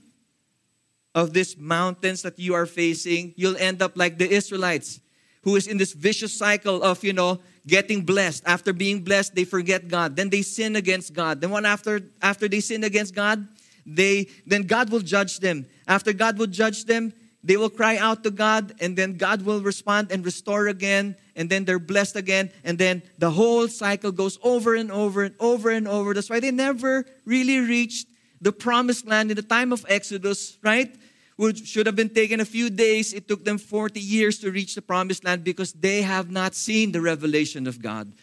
of 1.13 1.33
these 1.33 1.55
mountains 1.57 2.23
that 2.23 2.39
you 2.39 2.55
are 2.55 2.65
facing, 2.65 3.33
you'll 3.37 3.57
end 3.57 3.83
up 3.83 3.95
like 3.95 4.17
the 4.17 4.27
Israelites 4.27 4.99
who 5.43 5.55
is 5.55 5.67
in 5.67 5.77
this 5.77 5.93
vicious 5.93 6.33
cycle 6.33 6.81
of, 6.81 7.03
you 7.03 7.13
know, 7.13 7.39
getting 7.67 8.01
blessed. 8.01 8.41
After 8.47 8.73
being 8.73 9.03
blessed, 9.03 9.35
they 9.35 9.43
forget 9.43 9.87
God. 9.87 10.15
Then 10.15 10.29
they 10.29 10.41
sin 10.41 10.75
against 10.75 11.13
God. 11.13 11.39
Then 11.39 11.51
one 11.51 11.65
after 11.65 12.01
after 12.21 12.47
they 12.47 12.61
sin 12.61 12.83
against 12.83 13.13
God, 13.13 13.47
they 13.85 14.27
then 14.47 14.63
God 14.63 14.89
will 14.89 15.01
judge 15.01 15.39
them. 15.39 15.67
After 15.87 16.13
God 16.13 16.39
will 16.39 16.47
judge 16.47 16.85
them, 16.85 17.13
they 17.43 17.57
will 17.57 17.69
cry 17.69 17.97
out 17.97 18.23
to 18.23 18.31
God, 18.31 18.73
and 18.79 18.95
then 18.95 19.17
God 19.17 19.41
will 19.41 19.61
respond 19.61 20.11
and 20.11 20.23
restore 20.23 20.67
again, 20.67 21.15
and 21.35 21.49
then 21.49 21.65
they're 21.65 21.79
blessed 21.79 22.15
again, 22.15 22.51
and 22.63 22.77
then 22.77 23.01
the 23.17 23.31
whole 23.31 23.67
cycle 23.67 24.11
goes 24.11 24.37
over 24.43 24.75
and 24.75 24.91
over 24.91 25.23
and 25.23 25.35
over 25.39 25.69
and 25.69 25.87
over. 25.87 26.13
That's 26.13 26.29
why 26.29 26.39
they 26.39 26.51
never 26.51 27.05
really 27.25 27.59
reached 27.59 28.07
the 28.41 28.51
promised 28.51 29.07
land 29.07 29.31
in 29.31 29.35
the 29.35 29.43
time 29.43 29.71
of 29.71 29.85
Exodus, 29.87 30.57
right? 30.61 30.95
which 31.41 31.65
should 31.65 31.87
have 31.87 31.95
been 31.95 32.09
taken 32.09 32.39
a 32.39 32.45
few 32.45 32.69
days, 32.69 33.13
it 33.13 33.27
took 33.27 33.43
them 33.43 33.57
40 33.57 33.99
years 33.99 34.37
to 34.37 34.51
reach 34.51 34.75
the 34.75 34.81
promised 34.81 35.23
land 35.23 35.43
because 35.43 35.73
they 35.73 36.03
have 36.03 36.29
not 36.29 36.53
seen 36.53 36.91
the 36.91 37.01
revelation 37.01 37.65
of 37.65 37.81
God. 37.81 38.13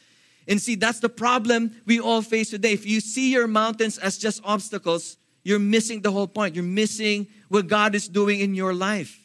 And 0.46 0.62
see, 0.62 0.76
that's 0.76 1.00
the 1.00 1.08
problem 1.08 1.72
we 1.84 1.98
all 1.98 2.22
face 2.22 2.50
today. 2.50 2.72
If 2.72 2.86
you 2.86 3.00
see 3.00 3.32
your 3.32 3.48
mountains 3.48 3.98
as 3.98 4.18
just 4.18 4.40
obstacles, 4.44 5.16
you're 5.48 5.58
missing 5.58 6.02
the 6.02 6.10
whole 6.10 6.26
point. 6.26 6.54
You're 6.54 6.62
missing 6.62 7.26
what 7.48 7.68
God 7.68 7.94
is 7.94 8.06
doing 8.06 8.40
in 8.40 8.54
your 8.54 8.74
life. 8.74 9.18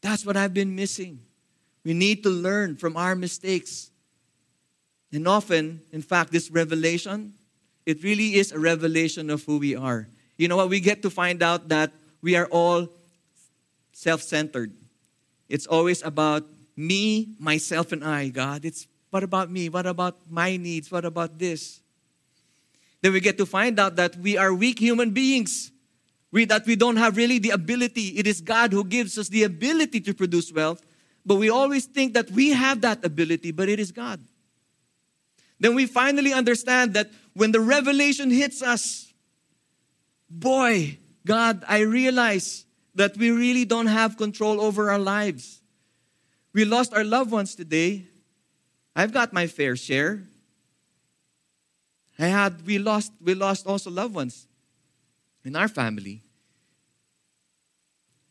That's 0.00 0.24
what 0.24 0.36
I've 0.36 0.54
been 0.54 0.76
missing. 0.76 1.18
We 1.84 1.92
need 1.92 2.22
to 2.22 2.30
learn 2.30 2.76
from 2.76 2.96
our 2.96 3.16
mistakes. 3.16 3.90
And 5.12 5.26
often, 5.26 5.80
in 5.90 6.02
fact, 6.02 6.30
this 6.30 6.52
revelation, 6.52 7.32
it 7.84 8.04
really 8.04 8.36
is 8.36 8.52
a 8.52 8.60
revelation 8.60 9.28
of 9.28 9.42
who 9.42 9.58
we 9.58 9.74
are. 9.74 10.06
You 10.38 10.46
know 10.46 10.56
what? 10.56 10.68
We 10.68 10.78
get 10.78 11.02
to 11.02 11.10
find 11.10 11.42
out 11.42 11.68
that 11.70 11.90
we 12.22 12.36
are 12.36 12.46
all 12.46 12.88
self 13.92 14.22
centered. 14.22 14.72
It's 15.48 15.66
always 15.66 16.02
about 16.04 16.44
me, 16.76 17.34
myself, 17.40 17.90
and 17.90 18.04
I, 18.04 18.28
God. 18.28 18.64
It's 18.64 18.86
what 19.10 19.24
about 19.24 19.50
me? 19.50 19.68
What 19.68 19.86
about 19.86 20.16
my 20.30 20.56
needs? 20.56 20.92
What 20.92 21.04
about 21.04 21.40
this? 21.40 21.81
Then 23.02 23.12
we 23.12 23.20
get 23.20 23.36
to 23.38 23.46
find 23.46 23.78
out 23.78 23.96
that 23.96 24.16
we 24.16 24.38
are 24.38 24.54
weak 24.54 24.78
human 24.78 25.10
beings. 25.10 25.70
We, 26.30 26.46
that 26.46 26.64
we 26.64 26.76
don't 26.76 26.96
have 26.96 27.16
really 27.16 27.38
the 27.38 27.50
ability. 27.50 28.18
It 28.18 28.26
is 28.26 28.40
God 28.40 28.72
who 28.72 28.84
gives 28.84 29.18
us 29.18 29.28
the 29.28 29.42
ability 29.42 30.00
to 30.00 30.14
produce 30.14 30.50
wealth, 30.50 30.80
but 31.26 31.34
we 31.34 31.50
always 31.50 31.84
think 31.84 32.14
that 32.14 32.30
we 32.30 32.50
have 32.50 32.80
that 32.80 33.04
ability, 33.04 33.50
but 33.50 33.68
it 33.68 33.78
is 33.78 33.92
God. 33.92 34.20
Then 35.60 35.74
we 35.74 35.86
finally 35.86 36.32
understand 36.32 36.94
that 36.94 37.10
when 37.34 37.52
the 37.52 37.60
revelation 37.60 38.30
hits 38.30 38.62
us, 38.62 39.12
boy, 40.30 40.96
God, 41.26 41.62
I 41.68 41.80
realize 41.80 42.64
that 42.94 43.16
we 43.16 43.30
really 43.30 43.64
don't 43.64 43.86
have 43.86 44.16
control 44.16 44.60
over 44.60 44.90
our 44.90 44.98
lives. 44.98 45.60
We 46.54 46.64
lost 46.64 46.94
our 46.94 47.04
loved 47.04 47.30
ones 47.30 47.54
today. 47.54 48.06
I've 48.96 49.12
got 49.12 49.32
my 49.32 49.46
fair 49.46 49.76
share. 49.76 50.22
I 52.22 52.26
had 52.26 52.64
we 52.64 52.78
lost 52.78 53.12
we 53.20 53.34
lost 53.34 53.66
also 53.66 53.90
loved 53.90 54.14
ones 54.14 54.46
in 55.44 55.56
our 55.56 55.68
family. 55.68 56.20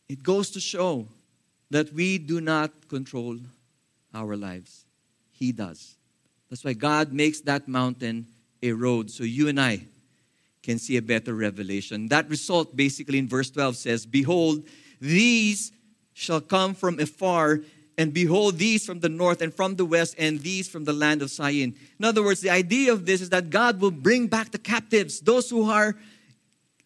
It 0.08 0.22
goes 0.22 0.50
to 0.50 0.60
show 0.60 1.06
that 1.70 1.92
we 1.92 2.16
do 2.18 2.40
not 2.40 2.88
control 2.88 3.38
our 4.14 4.36
lives. 4.36 4.84
He 5.32 5.52
does. 5.52 5.96
That's 6.48 6.64
why 6.64 6.72
God 6.72 7.12
makes 7.12 7.40
that 7.42 7.68
mountain 7.68 8.26
a 8.62 8.72
road 8.72 9.10
so 9.10 9.24
you 9.24 9.48
and 9.48 9.60
I 9.60 9.82
can 10.62 10.78
see 10.78 10.96
a 10.96 11.02
better 11.02 11.34
revelation. 11.34 12.08
That 12.08 12.28
result, 12.28 12.76
basically, 12.76 13.18
in 13.18 13.28
verse 13.28 13.50
12 13.50 13.76
says, 13.76 14.06
Behold, 14.06 14.64
these 15.00 15.72
shall 16.12 16.40
come 16.40 16.74
from 16.74 17.00
afar, 17.00 17.60
and 17.98 18.14
behold, 18.14 18.58
these 18.58 18.86
from 18.86 19.00
the 19.00 19.08
north 19.08 19.42
and 19.42 19.52
from 19.54 19.76
the 19.76 19.84
west, 19.84 20.14
and 20.18 20.40
these 20.40 20.68
from 20.68 20.84
the 20.84 20.92
land 20.92 21.22
of 21.22 21.30
Syene. 21.30 21.74
In 21.98 22.04
other 22.04 22.22
words, 22.22 22.40
the 22.40 22.50
idea 22.50 22.92
of 22.92 23.06
this 23.06 23.20
is 23.20 23.30
that 23.30 23.50
God 23.50 23.80
will 23.80 23.90
bring 23.90 24.26
back 24.26 24.50
the 24.50 24.58
captives, 24.58 25.20
those 25.20 25.50
who 25.50 25.70
are 25.70 25.94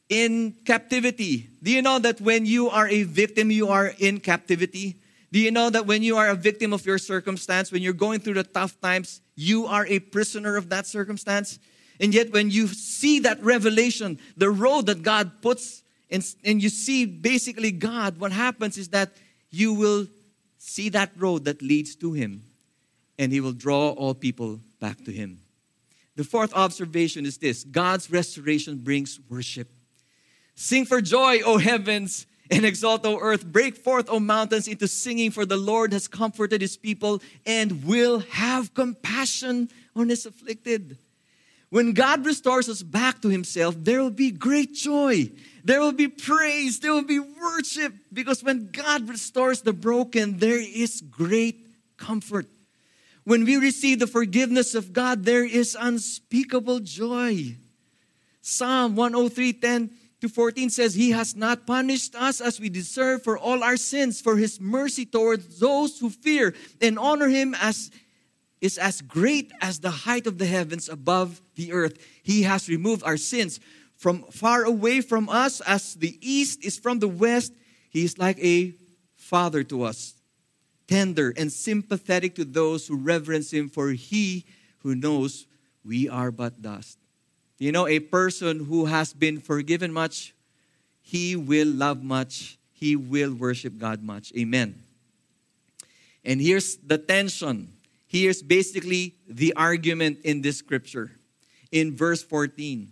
in 0.08 0.54
captivity. 0.64 1.48
Do 1.62 1.70
you 1.72 1.82
know 1.82 1.98
that 1.98 2.20
when 2.20 2.46
you 2.46 2.70
are 2.70 2.88
a 2.88 3.02
victim, 3.04 3.50
you 3.50 3.68
are 3.68 3.92
in 3.98 4.20
captivity? 4.20 4.96
Do 5.32 5.40
you 5.40 5.50
know 5.50 5.70
that 5.70 5.86
when 5.86 6.02
you 6.02 6.16
are 6.16 6.28
a 6.28 6.34
victim 6.34 6.72
of 6.72 6.86
your 6.86 6.98
circumstance, 6.98 7.72
when 7.72 7.82
you're 7.82 7.92
going 7.92 8.20
through 8.20 8.34
the 8.34 8.44
tough 8.44 8.80
times, 8.80 9.20
you 9.34 9.66
are 9.66 9.86
a 9.86 9.98
prisoner 9.98 10.56
of 10.56 10.68
that 10.70 10.86
circumstance? 10.86 11.58
And 12.00 12.14
yet, 12.14 12.32
when 12.32 12.50
you 12.50 12.68
see 12.68 13.20
that 13.20 13.42
revelation, 13.42 14.18
the 14.36 14.50
road 14.50 14.86
that 14.86 15.02
God 15.02 15.42
puts, 15.42 15.82
in, 16.08 16.22
and 16.44 16.62
you 16.62 16.68
see 16.68 17.06
basically 17.06 17.72
God, 17.72 18.18
what 18.18 18.32
happens 18.32 18.76
is 18.78 18.88
that 18.88 19.12
you 19.50 19.72
will 19.72 20.06
see 20.66 20.88
that 20.90 21.12
road 21.16 21.44
that 21.44 21.62
leads 21.62 21.94
to 21.96 22.12
Him, 22.12 22.42
and 23.18 23.32
He 23.32 23.40
will 23.40 23.52
draw 23.52 23.90
all 23.90 24.14
people 24.14 24.60
back 24.80 25.02
to 25.04 25.12
Him. 25.12 25.38
The 26.16 26.24
fourth 26.24 26.52
observation 26.54 27.24
is 27.24 27.38
this 27.38 27.64
God's 27.64 28.10
restoration 28.10 28.78
brings 28.78 29.20
worship. 29.28 29.68
Sing 30.54 30.84
for 30.84 31.00
joy, 31.00 31.40
O 31.44 31.58
heavens, 31.58 32.26
and 32.50 32.64
exalt, 32.64 33.04
O 33.06 33.18
earth. 33.18 33.46
Break 33.46 33.76
forth, 33.76 34.08
O 34.08 34.18
mountains, 34.18 34.66
into 34.66 34.88
singing, 34.88 35.30
for 35.30 35.46
the 35.46 35.56
Lord 35.56 35.92
has 35.92 36.08
comforted 36.08 36.60
His 36.60 36.76
people 36.76 37.22
and 37.44 37.84
will 37.84 38.20
have 38.30 38.74
compassion 38.74 39.68
on 39.94 40.08
His 40.08 40.26
afflicted. 40.26 40.98
When 41.70 41.92
God 41.92 42.24
restores 42.24 42.68
us 42.68 42.82
back 42.82 43.20
to 43.22 43.28
Himself, 43.28 43.74
there 43.78 44.02
will 44.02 44.10
be 44.10 44.30
great 44.30 44.74
joy. 44.74 45.30
There 45.64 45.80
will 45.80 45.92
be 45.92 46.08
praise. 46.08 46.78
There 46.78 46.92
will 46.92 47.02
be 47.02 47.18
worship. 47.18 47.92
Because 48.12 48.42
when 48.42 48.70
God 48.70 49.08
restores 49.08 49.62
the 49.62 49.72
broken, 49.72 50.38
there 50.38 50.60
is 50.60 51.00
great 51.00 51.66
comfort. 51.96 52.46
When 53.24 53.44
we 53.44 53.56
receive 53.56 53.98
the 53.98 54.06
forgiveness 54.06 54.76
of 54.76 54.92
God, 54.92 55.24
there 55.24 55.44
is 55.44 55.76
unspeakable 55.78 56.80
joy. 56.80 57.56
Psalm 58.40 58.94
103 58.94 59.52
10 59.54 59.90
to 60.20 60.28
14 60.28 60.70
says, 60.70 60.94
He 60.94 61.10
has 61.10 61.34
not 61.34 61.66
punished 61.66 62.14
us 62.14 62.40
as 62.40 62.60
we 62.60 62.68
deserve 62.68 63.24
for 63.24 63.36
all 63.36 63.64
our 63.64 63.76
sins, 63.76 64.20
for 64.20 64.36
His 64.36 64.60
mercy 64.60 65.04
towards 65.04 65.58
those 65.58 65.98
who 65.98 66.10
fear 66.10 66.54
and 66.80 66.96
honor 66.96 67.28
Him 67.28 67.56
as 67.60 67.90
is 68.60 68.78
as 68.78 69.02
great 69.02 69.52
as 69.60 69.80
the 69.80 69.90
height 69.90 70.26
of 70.26 70.38
the 70.38 70.46
heavens 70.46 70.88
above 70.88 71.40
the 71.56 71.72
earth. 71.72 71.98
He 72.22 72.42
has 72.42 72.68
removed 72.68 73.02
our 73.04 73.16
sins 73.16 73.60
from 73.96 74.22
far 74.24 74.64
away 74.64 75.00
from 75.00 75.28
us 75.28 75.60
as 75.62 75.94
the 75.94 76.18
east 76.20 76.64
is 76.64 76.78
from 76.78 76.98
the 76.98 77.08
west. 77.08 77.52
He 77.90 78.04
is 78.04 78.18
like 78.18 78.38
a 78.38 78.74
father 79.16 79.62
to 79.64 79.82
us, 79.82 80.14
tender 80.86 81.32
and 81.36 81.52
sympathetic 81.52 82.34
to 82.36 82.44
those 82.44 82.86
who 82.86 82.96
reverence 82.96 83.50
him, 83.50 83.68
for 83.68 83.90
he 83.90 84.44
who 84.78 84.94
knows 84.94 85.46
we 85.84 86.08
are 86.08 86.30
but 86.30 86.62
dust. 86.62 86.98
You 87.58 87.72
know, 87.72 87.86
a 87.86 88.00
person 88.00 88.66
who 88.66 88.84
has 88.84 89.12
been 89.12 89.40
forgiven 89.40 89.92
much, 89.92 90.34
he 91.00 91.36
will 91.36 91.68
love 91.68 92.02
much, 92.02 92.58
he 92.72 92.96
will 92.96 93.32
worship 93.32 93.78
God 93.78 94.02
much. 94.02 94.32
Amen. 94.36 94.82
And 96.24 96.40
here's 96.40 96.76
the 96.76 96.98
tension. 96.98 97.72
Here's 98.16 98.42
basically 98.42 99.14
the 99.28 99.52
argument 99.56 100.20
in 100.24 100.40
this 100.40 100.56
scripture 100.56 101.10
in 101.70 101.94
verse 101.94 102.22
14. 102.22 102.88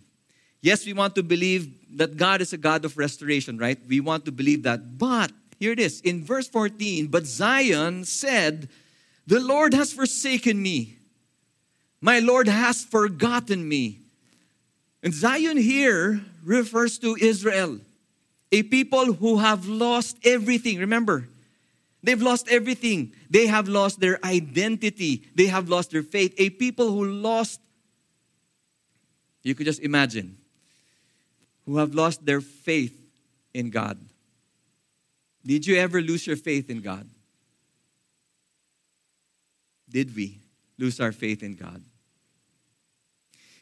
Yes, 0.61 0.85
we 0.85 0.93
want 0.93 1.15
to 1.15 1.23
believe 1.23 1.97
that 1.97 2.15
God 2.15 2.41
is 2.41 2.53
a 2.53 2.57
God 2.57 2.85
of 2.85 2.95
restoration, 2.95 3.57
right? 3.57 3.79
We 3.87 4.01
want 4.01 4.25
to 4.25 4.31
believe 4.31 4.61
that. 4.63 4.99
But 4.99 5.31
here 5.59 5.71
it 5.71 5.79
is 5.79 5.99
in 6.01 6.23
verse 6.23 6.47
14. 6.47 7.07
But 7.07 7.25
Zion 7.25 8.05
said, 8.05 8.69
The 9.25 9.39
Lord 9.39 9.73
has 9.73 9.93
forsaken 9.93 10.61
me. 10.61 10.95
My 12.01 12.19
Lord 12.19 12.47
has 12.47 12.83
forgotten 12.83 13.67
me. 13.67 14.01
And 15.01 15.11
Zion 15.11 15.57
here 15.57 16.21
refers 16.43 16.99
to 16.99 17.17
Israel, 17.19 17.79
a 18.51 18.61
people 18.61 19.13
who 19.13 19.37
have 19.37 19.65
lost 19.65 20.17
everything. 20.23 20.77
Remember, 20.77 21.27
they've 22.05 22.21
lost 22.21 22.47
everything. 22.49 23.13
They 23.29 23.47
have 23.47 23.67
lost 23.67 23.99
their 23.99 24.23
identity, 24.23 25.27
they 25.35 25.47
have 25.47 25.67
lost 25.69 25.91
their 25.91 26.03
faith. 26.03 26.33
A 26.37 26.49
people 26.51 26.91
who 26.91 27.05
lost, 27.05 27.59
you 29.43 29.55
could 29.55 29.65
just 29.65 29.81
imagine, 29.81 30.37
who 31.65 31.77
have 31.77 31.93
lost 31.93 32.25
their 32.25 32.41
faith 32.41 32.95
in 33.53 33.69
God. 33.69 33.97
Did 35.45 35.67
you 35.67 35.77
ever 35.77 36.01
lose 36.01 36.25
your 36.25 36.37
faith 36.37 36.69
in 36.69 36.81
God? 36.81 37.07
Did 39.89 40.15
we 40.15 40.39
lose 40.77 40.99
our 40.99 41.11
faith 41.11 41.43
in 41.43 41.55
God? 41.55 41.83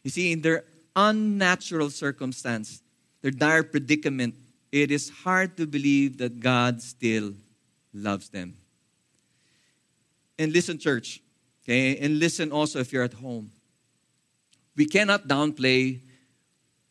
You 0.04 0.10
see, 0.10 0.32
in 0.32 0.42
their 0.42 0.64
unnatural 0.96 1.90
circumstance, 1.90 2.82
their 3.22 3.32
dire 3.32 3.64
predicament, 3.64 4.36
it 4.72 4.92
is 4.92 5.10
hard 5.10 5.56
to 5.58 5.68
believe 5.68 6.18
that 6.18 6.40
God 6.40 6.82
still 6.82 7.34
loves 7.94 8.30
them. 8.30 8.56
And 10.40 10.52
listen, 10.52 10.80
church, 10.80 11.22
okay, 11.64 11.98
and 11.98 12.20
listen 12.20 12.52
also 12.52 12.80
if 12.80 12.92
you're 12.92 13.04
at 13.04 13.14
home. 13.14 13.52
We 14.76 14.86
cannot 14.86 15.28
downplay 15.28 16.00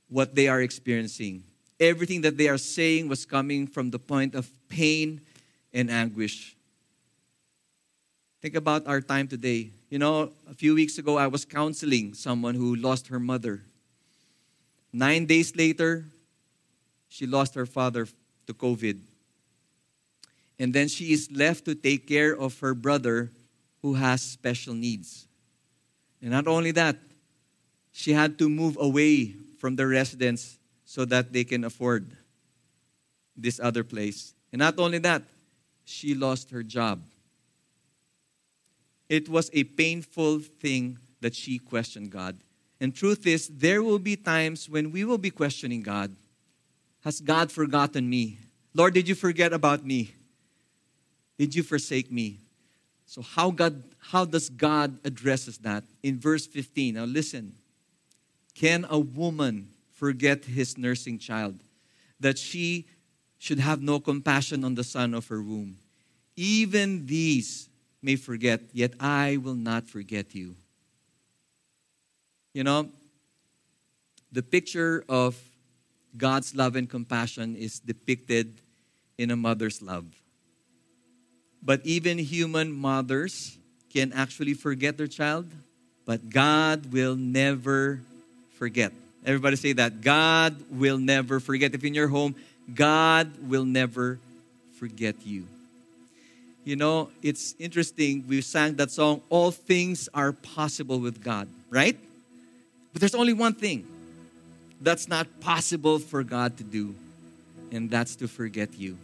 what 0.08 0.34
they 0.34 0.46
are 0.46 0.60
experiencing. 0.60 1.42
Everything 1.80 2.20
that 2.20 2.36
they 2.36 2.48
are 2.48 2.58
saying 2.58 3.08
was 3.08 3.24
coming 3.24 3.66
from 3.66 3.90
the 3.90 3.98
point 3.98 4.34
of 4.34 4.48
pain 4.68 5.20
and 5.72 5.90
anguish. 5.90 6.54
Think 8.40 8.54
about 8.54 8.86
our 8.86 9.00
time 9.00 9.26
today. 9.26 9.70
You 9.90 9.98
know, 9.98 10.32
a 10.50 10.54
few 10.54 10.74
weeks 10.74 10.98
ago, 10.98 11.16
I 11.16 11.26
was 11.26 11.44
counseling 11.44 12.14
someone 12.14 12.54
who 12.54 12.76
lost 12.76 13.08
her 13.08 13.18
mother. 13.18 13.60
Nine 14.92 15.26
days 15.26 15.56
later, 15.56 16.04
she 17.08 17.26
lost 17.26 17.54
her 17.54 17.66
father 17.66 18.06
to 18.46 18.54
COVID. 18.54 18.98
And 20.58 20.72
then 20.72 20.88
she 20.88 21.12
is 21.12 21.30
left 21.32 21.64
to 21.64 21.74
take 21.74 22.06
care 22.06 22.36
of 22.36 22.58
her 22.60 22.74
brother 22.74 23.30
who 23.80 23.94
has 23.94 24.22
special 24.22 24.74
needs. 24.74 25.26
And 26.20 26.30
not 26.30 26.46
only 26.46 26.70
that, 26.72 26.96
she 27.90 28.12
had 28.12 28.38
to 28.38 28.48
move 28.48 28.76
away 28.80 29.34
from 29.58 29.76
the 29.76 29.86
residence 29.86 30.58
so 30.84 31.04
that 31.06 31.32
they 31.32 31.44
can 31.44 31.64
afford 31.64 32.16
this 33.36 33.58
other 33.60 33.82
place. 33.82 34.34
And 34.52 34.60
not 34.60 34.78
only 34.78 34.98
that, 34.98 35.22
she 35.84 36.14
lost 36.14 36.50
her 36.50 36.62
job. 36.62 37.00
It 39.08 39.28
was 39.28 39.50
a 39.52 39.64
painful 39.64 40.38
thing 40.38 40.98
that 41.20 41.34
she 41.34 41.58
questioned 41.58 42.10
God. 42.10 42.36
And 42.80 42.94
truth 42.94 43.26
is, 43.26 43.48
there 43.48 43.82
will 43.82 43.98
be 43.98 44.16
times 44.16 44.68
when 44.68 44.90
we 44.90 45.04
will 45.04 45.18
be 45.18 45.30
questioning 45.30 45.82
God. 45.82 46.14
Has 47.04 47.20
God 47.20 47.52
forgotten 47.52 48.08
me? 48.08 48.38
Lord, 48.74 48.94
did 48.94 49.08
you 49.08 49.14
forget 49.14 49.52
about 49.52 49.84
me? 49.84 50.14
Did 51.42 51.56
you 51.56 51.64
forsake 51.64 52.12
me? 52.12 52.36
So 53.04 53.20
how 53.20 53.50
God 53.50 53.82
how 53.98 54.24
does 54.24 54.48
God 54.48 54.96
addresses 55.02 55.58
that? 55.66 55.82
In 56.00 56.20
verse 56.20 56.46
15. 56.46 56.94
Now 56.94 57.02
listen. 57.02 57.54
Can 58.54 58.86
a 58.88 59.00
woman 59.00 59.66
forget 59.92 60.44
his 60.44 60.78
nursing 60.78 61.18
child 61.18 61.58
that 62.20 62.38
she 62.38 62.86
should 63.40 63.58
have 63.58 63.82
no 63.82 63.98
compassion 63.98 64.62
on 64.62 64.76
the 64.76 64.84
son 64.84 65.14
of 65.14 65.26
her 65.26 65.42
womb? 65.42 65.78
Even 66.36 67.06
these 67.06 67.68
may 68.02 68.14
forget, 68.14 68.60
yet 68.72 68.92
I 69.00 69.36
will 69.38 69.56
not 69.56 69.88
forget 69.88 70.36
you. 70.36 70.54
You 72.54 72.62
know, 72.62 72.88
the 74.30 74.44
picture 74.44 75.04
of 75.08 75.36
God's 76.16 76.54
love 76.54 76.76
and 76.76 76.88
compassion 76.88 77.56
is 77.56 77.80
depicted 77.80 78.60
in 79.18 79.32
a 79.32 79.36
mother's 79.36 79.82
love. 79.82 80.21
But 81.62 81.80
even 81.84 82.18
human 82.18 82.72
mothers 82.72 83.56
can 83.92 84.12
actually 84.12 84.54
forget 84.54 84.96
their 84.96 85.06
child, 85.06 85.46
but 86.04 86.28
God 86.30 86.92
will 86.92 87.14
never 87.14 88.00
forget. 88.58 88.92
Everybody 89.24 89.56
say 89.56 89.72
that. 89.74 90.00
God 90.00 90.56
will 90.70 90.98
never 90.98 91.38
forget. 91.38 91.74
If 91.74 91.84
in 91.84 91.94
your 91.94 92.08
home, 92.08 92.34
God 92.74 93.30
will 93.48 93.64
never 93.64 94.18
forget 94.78 95.14
you. 95.24 95.46
You 96.64 96.76
know, 96.76 97.10
it's 97.22 97.54
interesting. 97.58 98.24
We 98.28 98.40
sang 98.40 98.74
that 98.76 98.90
song, 98.90 99.20
All 99.30 99.50
Things 99.50 100.08
Are 100.14 100.32
Possible 100.32 100.98
with 100.98 101.22
God, 101.22 101.48
right? 101.70 101.98
But 102.92 103.00
there's 103.00 103.14
only 103.14 103.32
one 103.32 103.54
thing 103.54 103.86
that's 104.80 105.08
not 105.08 105.26
possible 105.40 105.98
for 105.98 106.22
God 106.22 106.56
to 106.58 106.64
do, 106.64 106.94
and 107.70 107.90
that's 107.90 108.16
to 108.16 108.28
forget 108.28 108.74
you. 108.78 108.96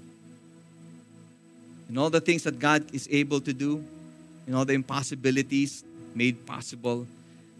And 1.88 1.98
all 1.98 2.10
the 2.10 2.20
things 2.20 2.44
that 2.44 2.58
God 2.58 2.84
is 2.94 3.08
able 3.10 3.40
to 3.40 3.52
do, 3.52 3.82
and 4.46 4.54
all 4.54 4.64
the 4.64 4.74
impossibilities 4.74 5.84
made 6.14 6.46
possible, 6.46 7.06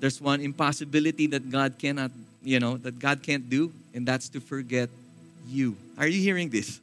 there's 0.01 0.21
one 0.21 0.41
impossibility 0.41 1.27
that 1.29 1.51
God 1.51 1.75
cannot, 1.79 2.11
you 2.43 2.61
know, 2.61 2.77
that 2.79 2.99
God 2.99 3.23
can't 3.23 3.49
do, 3.49 3.73
and 3.95 4.07
that's 4.07 4.29
to 4.31 4.41
forget 4.41 4.89
you. 5.49 5.77
Are 5.97 6.07
you 6.07 6.21
hearing 6.21 6.51
this? 6.51 6.81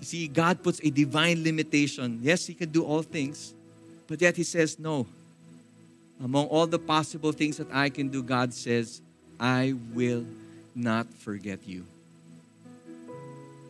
You 0.00 0.04
see, 0.04 0.28
God 0.28 0.62
puts 0.62 0.80
a 0.82 0.90
divine 0.90 1.42
limitation. 1.42 2.20
Yes, 2.22 2.46
He 2.46 2.54
can 2.54 2.70
do 2.70 2.84
all 2.84 3.02
things, 3.02 3.52
but 4.06 4.20
yet 4.20 4.36
He 4.36 4.44
says, 4.44 4.78
no, 4.78 5.06
among 6.22 6.46
all 6.46 6.66
the 6.66 6.78
possible 6.78 7.32
things 7.32 7.56
that 7.56 7.68
I 7.72 7.90
can 7.90 8.08
do, 8.08 8.22
God 8.22 8.54
says, 8.54 9.00
I 9.38 9.74
will 9.92 10.24
not 10.74 11.12
forget 11.12 11.58
you. 11.66 11.84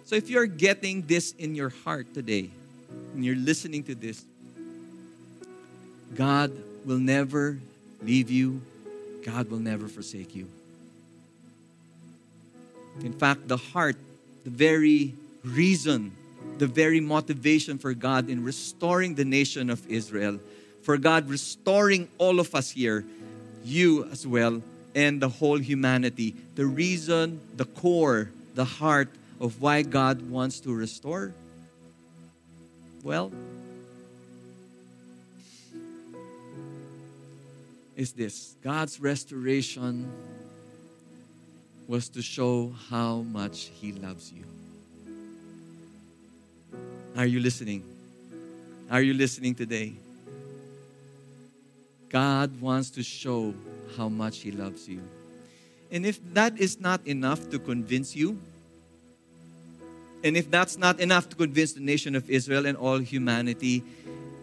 So 0.06 0.14
if 0.14 0.30
you're 0.30 0.46
getting 0.46 1.02
this 1.02 1.32
in 1.32 1.54
your 1.54 1.68
heart 1.84 2.14
today, 2.14 2.50
and 3.14 3.24
you're 3.24 3.36
listening 3.36 3.82
to 3.84 3.94
this, 3.94 4.24
God 6.14 6.52
will 6.84 6.98
never 6.98 7.58
leave 8.02 8.30
you, 8.30 8.62
God 9.24 9.50
will 9.50 9.58
never 9.58 9.88
forsake 9.88 10.34
you. 10.34 10.48
In 13.00 13.12
fact, 13.12 13.48
the 13.48 13.56
heart, 13.56 13.96
the 14.44 14.50
very 14.50 15.12
reason, 15.44 16.12
the 16.58 16.66
very 16.66 17.00
motivation 17.00 17.76
for 17.76 17.92
God 17.92 18.30
in 18.30 18.44
restoring 18.44 19.16
the 19.16 19.24
nation 19.24 19.68
of 19.68 19.86
Israel 19.90 20.38
for 20.86 20.96
God 20.96 21.28
restoring 21.28 22.08
all 22.16 22.38
of 22.38 22.54
us 22.54 22.70
here, 22.70 23.04
you 23.64 24.04
as 24.12 24.24
well, 24.24 24.62
and 24.94 25.20
the 25.20 25.28
whole 25.28 25.58
humanity. 25.58 26.36
The 26.54 26.64
reason, 26.64 27.40
the 27.56 27.64
core, 27.64 28.30
the 28.54 28.64
heart 28.64 29.08
of 29.40 29.60
why 29.60 29.82
God 29.82 30.28
wants 30.30 30.60
to 30.60 30.74
restore? 30.74 31.34
Well, 33.02 33.32
is 37.96 38.12
this 38.12 38.56
God's 38.62 39.00
restoration 39.00 40.10
was 41.88 42.08
to 42.10 42.22
show 42.22 42.74
how 42.90 43.22
much 43.22 43.70
He 43.80 43.92
loves 43.92 44.32
you. 44.32 44.44
Are 47.16 47.26
you 47.26 47.40
listening? 47.40 47.84
Are 48.90 49.00
you 49.00 49.14
listening 49.14 49.54
today? 49.54 49.94
God 52.08 52.60
wants 52.60 52.90
to 52.90 53.02
show 53.02 53.54
how 53.96 54.08
much 54.08 54.38
He 54.38 54.50
loves 54.50 54.88
you. 54.88 55.00
And 55.90 56.04
if 56.04 56.18
that 56.34 56.58
is 56.58 56.80
not 56.80 57.06
enough 57.06 57.48
to 57.50 57.58
convince 57.58 58.16
you, 58.16 58.38
and 60.26 60.36
if 60.36 60.50
that's 60.50 60.76
not 60.76 60.98
enough 60.98 61.28
to 61.30 61.36
convince 61.36 61.72
the 61.72 61.80
nation 61.80 62.16
of 62.16 62.28
Israel 62.28 62.66
and 62.66 62.76
all 62.76 62.98
humanity, 62.98 63.84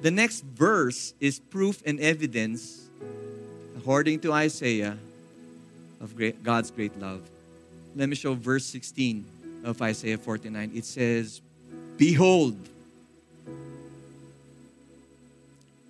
The 0.03 0.11
next 0.11 0.43
verse 0.43 1.13
is 1.21 1.39
proof 1.39 1.81
and 1.85 1.97
evidence, 2.01 2.89
according 3.77 4.19
to 4.27 4.33
Isaiah, 4.33 4.97
of 6.01 6.17
great, 6.17 6.43
God's 6.43 6.71
great 6.71 6.99
love. 6.99 7.21
Let 7.95 8.09
me 8.09 8.15
show 8.15 8.33
verse 8.33 8.65
16 8.65 9.23
of 9.63 9.81
Isaiah 9.81 10.17
49. 10.17 10.71
It 10.75 10.83
says, 10.83 11.39
Behold, 11.95 12.57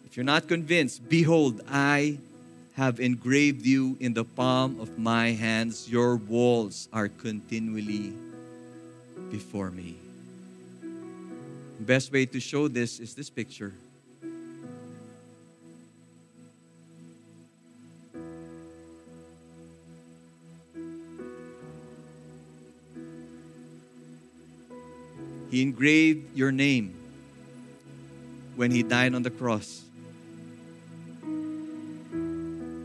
if 0.06 0.15
you're 0.15 0.23
not 0.23 0.47
convinced, 0.47 1.10
behold, 1.10 1.62
I 1.67 2.19
have 2.75 2.99
engraved 2.99 3.65
you 3.65 3.97
in 3.99 4.13
the 4.13 4.25
palm 4.25 4.79
of 4.79 4.99
my 4.99 5.32
hands. 5.32 5.89
Your 5.89 6.17
walls 6.17 6.88
are 6.93 7.10
continually 7.10 8.13
before 9.33 9.71
me. 9.71 9.95
The 11.79 11.85
best 11.85 12.13
way 12.13 12.27
to 12.27 12.39
show 12.39 12.67
this 12.67 12.99
is 12.99 13.15
this 13.15 13.31
picture. 13.31 13.73
He 25.49 25.63
engraved 25.63 26.37
your 26.37 26.51
name 26.51 26.93
when 28.55 28.69
He 28.69 28.83
died 28.83 29.15
on 29.15 29.23
the 29.23 29.31
cross. 29.31 29.81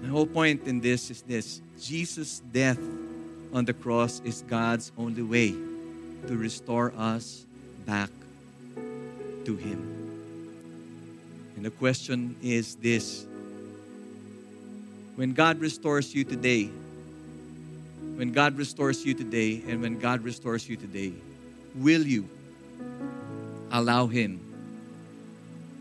My 0.02 0.08
whole 0.08 0.26
point 0.26 0.66
in 0.66 0.80
this 0.80 1.11
is 1.11 1.20
this 1.20 1.61
Jesus' 1.78 2.40
death 2.40 2.80
on 3.52 3.66
the 3.66 3.74
cross 3.74 4.22
is 4.24 4.42
God's 4.48 4.92
only 4.96 5.22
way 5.22 5.54
to 6.26 6.37
restore 6.37 6.92
us 6.96 7.44
back 7.87 8.11
to 9.44 9.57
Him. 9.57 9.98
And 11.57 11.64
the 11.64 11.70
question 11.70 12.37
is 12.42 12.74
this 12.76 13.26
when 15.16 15.33
God 15.33 15.59
restores 15.59 16.14
you 16.14 16.22
today, 16.22 16.70
when 18.16 18.31
God 18.33 18.57
restores 18.57 19.04
you 19.04 19.14
today, 19.14 19.62
and 19.66 19.83
when 19.83 19.98
God 19.98 20.22
restores 20.22 20.68
you 20.68 20.76
today, 20.76 21.12
will 21.74 22.02
you 22.02 22.28
allow 23.72 24.07
Him 24.07 24.40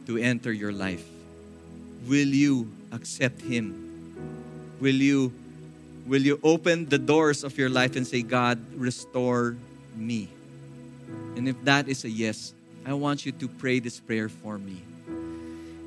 to 0.08 0.17
enter 0.17 0.52
your 0.52 0.71
life? 0.71 1.06
Will 2.08 2.28
you 2.28 2.71
accept 2.91 3.41
Him? 3.41 3.84
Will 4.80 4.95
you, 4.95 5.34
will 6.08 6.21
you 6.21 6.39
open 6.41 6.88
the 6.88 6.97
doors 6.97 7.43
of 7.43 7.58
your 7.58 7.69
life 7.69 7.95
and 7.95 8.08
say, 8.08 8.21
God, 8.21 8.60
restore 8.76 9.56
me? 9.98 10.30
And 11.36 11.48
if 11.48 11.62
that 11.66 11.88
is 11.88 12.06
a 12.06 12.10
yes, 12.10 12.54
I 12.86 12.94
want 12.94 13.26
you 13.26 13.32
to 13.34 13.48
pray 13.48 13.80
this 13.80 14.00
prayer 14.00 14.30
for 14.30 14.58
me. 14.58 14.82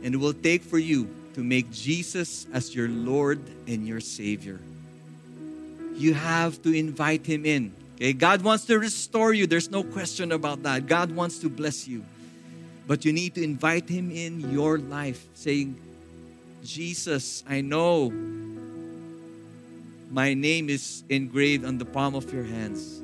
And 0.03 0.15
it 0.15 0.19
will 0.19 0.35
take 0.35 0.63
for 0.63 0.79
you 0.79 1.09
to 1.35 1.43
make 1.43 1.71
Jesus 1.71 2.47
as 2.53 2.75
your 2.75 2.89
Lord 2.89 3.41
and 3.67 3.87
your 3.87 4.01
Savior. 4.01 4.61
You 5.95 6.15
have 6.15 6.63
to 6.63 6.73
invite 6.73 7.27
Him 7.27 7.45
in. 7.45 7.73
Okay, 7.97 8.13
God 8.13 8.43
wants 8.43 8.65
to 8.67 8.79
restore 8.79 9.35
you. 9.35 9.47
There's 9.47 9.71
no 9.71 9.83
question 9.83 10.33
about 10.33 10.63
that. 10.63 10.87
God 10.87 11.13
wants 11.13 11.39
to 11.41 11.51
bless 11.51 11.87
you. 11.87 12.05
But 12.87 13.05
you 13.05 13.13
need 13.13 13.35
to 13.35 13.43
invite 13.45 13.89
Him 13.89 14.11
in 14.11 14.51
your 14.51 14.79
life, 14.79 15.27
saying, 15.35 15.77
Jesus, 16.65 17.45
I 17.49 17.61
know 17.61 18.13
my 20.11 20.35
name 20.35 20.69
is 20.69 21.05
engraved 21.09 21.65
on 21.65 21.79
the 21.79 21.85
palm 21.85 22.15
of 22.15 22.33
your 22.33 22.45
hands. 22.45 23.01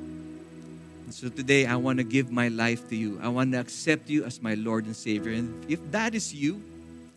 And 1.07 1.13
so 1.13 1.29
today, 1.29 1.65
I 1.65 1.77
want 1.77 1.99
to 1.99 2.03
give 2.03 2.33
my 2.33 2.49
life 2.49 2.89
to 2.89 2.95
you. 2.97 3.17
I 3.23 3.29
want 3.29 3.53
to 3.53 3.61
accept 3.61 4.09
you 4.09 4.25
as 4.25 4.41
my 4.41 4.55
Lord 4.55 4.83
and 4.87 4.93
Savior. 4.93 5.31
And 5.31 5.63
if 5.71 5.79
that 5.91 6.13
is 6.13 6.33
you, 6.33 6.61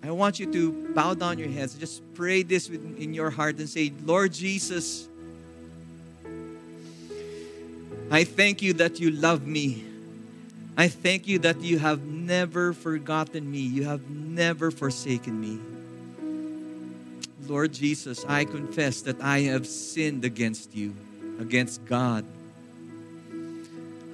I 0.05 0.12
want 0.12 0.38
you 0.38 0.46
to 0.53 0.94
bow 0.94 1.14
down 1.14 1.40
your 1.40 1.48
heads. 1.48 1.74
Just 1.74 2.00
pray 2.14 2.44
this 2.44 2.68
in 2.68 3.12
your 3.12 3.31
heart 3.31 3.59
and 3.59 3.68
say, 3.68 3.92
Lord 4.05 4.33
Jesus, 4.33 5.09
I 8.12 8.22
thank 8.22 8.62
you 8.62 8.74
that 8.74 9.00
you 9.00 9.11
love 9.11 9.44
me. 9.44 9.85
I 10.76 10.87
thank 10.87 11.26
you 11.26 11.40
that 11.40 11.61
you 11.61 11.81
have 11.81 12.05
never 12.05 12.72
forgotten 12.72 13.50
me. 13.50 13.59
You 13.59 13.87
have 13.87 14.09
never 14.09 14.70
forsaken 14.70 15.40
me. 15.40 15.59
Lord 17.48 17.72
Jesus, 17.72 18.24
I 18.29 18.44
confess 18.44 19.00
that 19.00 19.20
I 19.20 19.40
have 19.50 19.66
sinned 19.66 20.24
against 20.24 20.76
you, 20.76 20.94
against 21.40 21.85
God. 21.87 22.24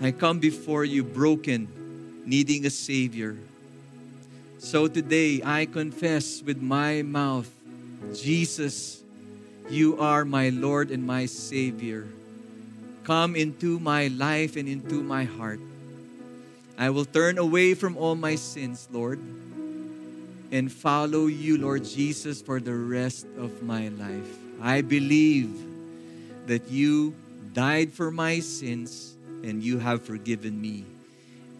I 0.01 0.13
come 0.13 0.41
before 0.41 0.85
you 0.85 1.03
broken, 1.03 1.69
needing 2.27 2.67
a 2.67 2.71
Savior. 2.71 3.37
So 4.59 4.89
today 4.89 5.41
I 5.43 5.65
confess 5.65 6.43
with 6.43 6.61
my 6.61 7.01
mouth, 7.01 7.49
Jesus, 8.13 9.01
you 9.71 9.99
are 9.99 10.27
my 10.27 10.51
Lord 10.51 10.91
and 10.91 11.07
my 11.07 11.25
Savior. 11.25 12.07
Come 13.05 13.37
into 13.37 13.81
my 13.81 14.09
life 14.09 14.57
and 14.57 14.69
into 14.69 15.03
my 15.03 15.25
heart. 15.25 15.61
I 16.77 16.91
will 16.91 17.07
turn 17.07 17.39
away 17.39 17.73
from 17.73 17.97
all 17.97 18.17
my 18.17 18.35
sins, 18.35 18.87
Lord, 18.93 19.19
and 20.53 20.71
follow 20.71 21.25
you, 21.25 21.57
Lord 21.57 21.85
Jesus, 21.85 22.43
for 22.43 22.61
the 22.61 22.75
rest 22.75 23.25
of 23.39 23.63
my 23.63 23.89
life. 23.89 24.29
I 24.61 24.83
believe 24.83 25.57
that 26.47 26.69
you 26.69 27.15
died 27.55 27.95
for 27.95 28.11
my 28.11 28.41
sins 28.41 29.16
and 29.43 29.63
you 29.63 29.79
have 29.79 30.03
forgiven 30.03 30.61
me, 30.61 30.85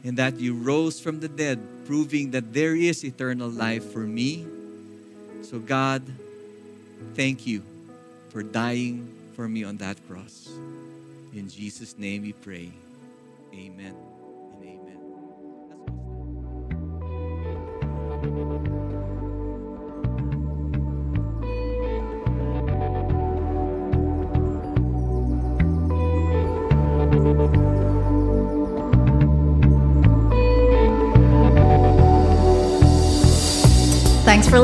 and 0.05 0.17
that 0.17 0.39
you 0.39 0.55
rose 0.55 1.01
from 1.01 1.21
the 1.21 1.29
dead, 1.29 1.59
proving 1.87 2.31
that 2.33 2.53
there 2.53 2.75
is 2.75 3.05
eternal 3.05 3.49
life 3.49 3.85
for 3.93 4.01
me. 4.01 4.47
So, 5.43 5.59
God, 5.59 6.03
thank 7.15 7.47
you 7.47 7.63
for 8.31 8.43
dying 8.43 9.09
for 9.35 9.49
me 9.49 9.65
on 9.65 9.77
that 9.79 9.97
cross. 10.09 10.49
In 11.35 11.49
Jesus' 11.49 11.99
name 11.99 12.23
we 12.23 12.33
pray. 12.33 12.71
Amen. 13.55 14.16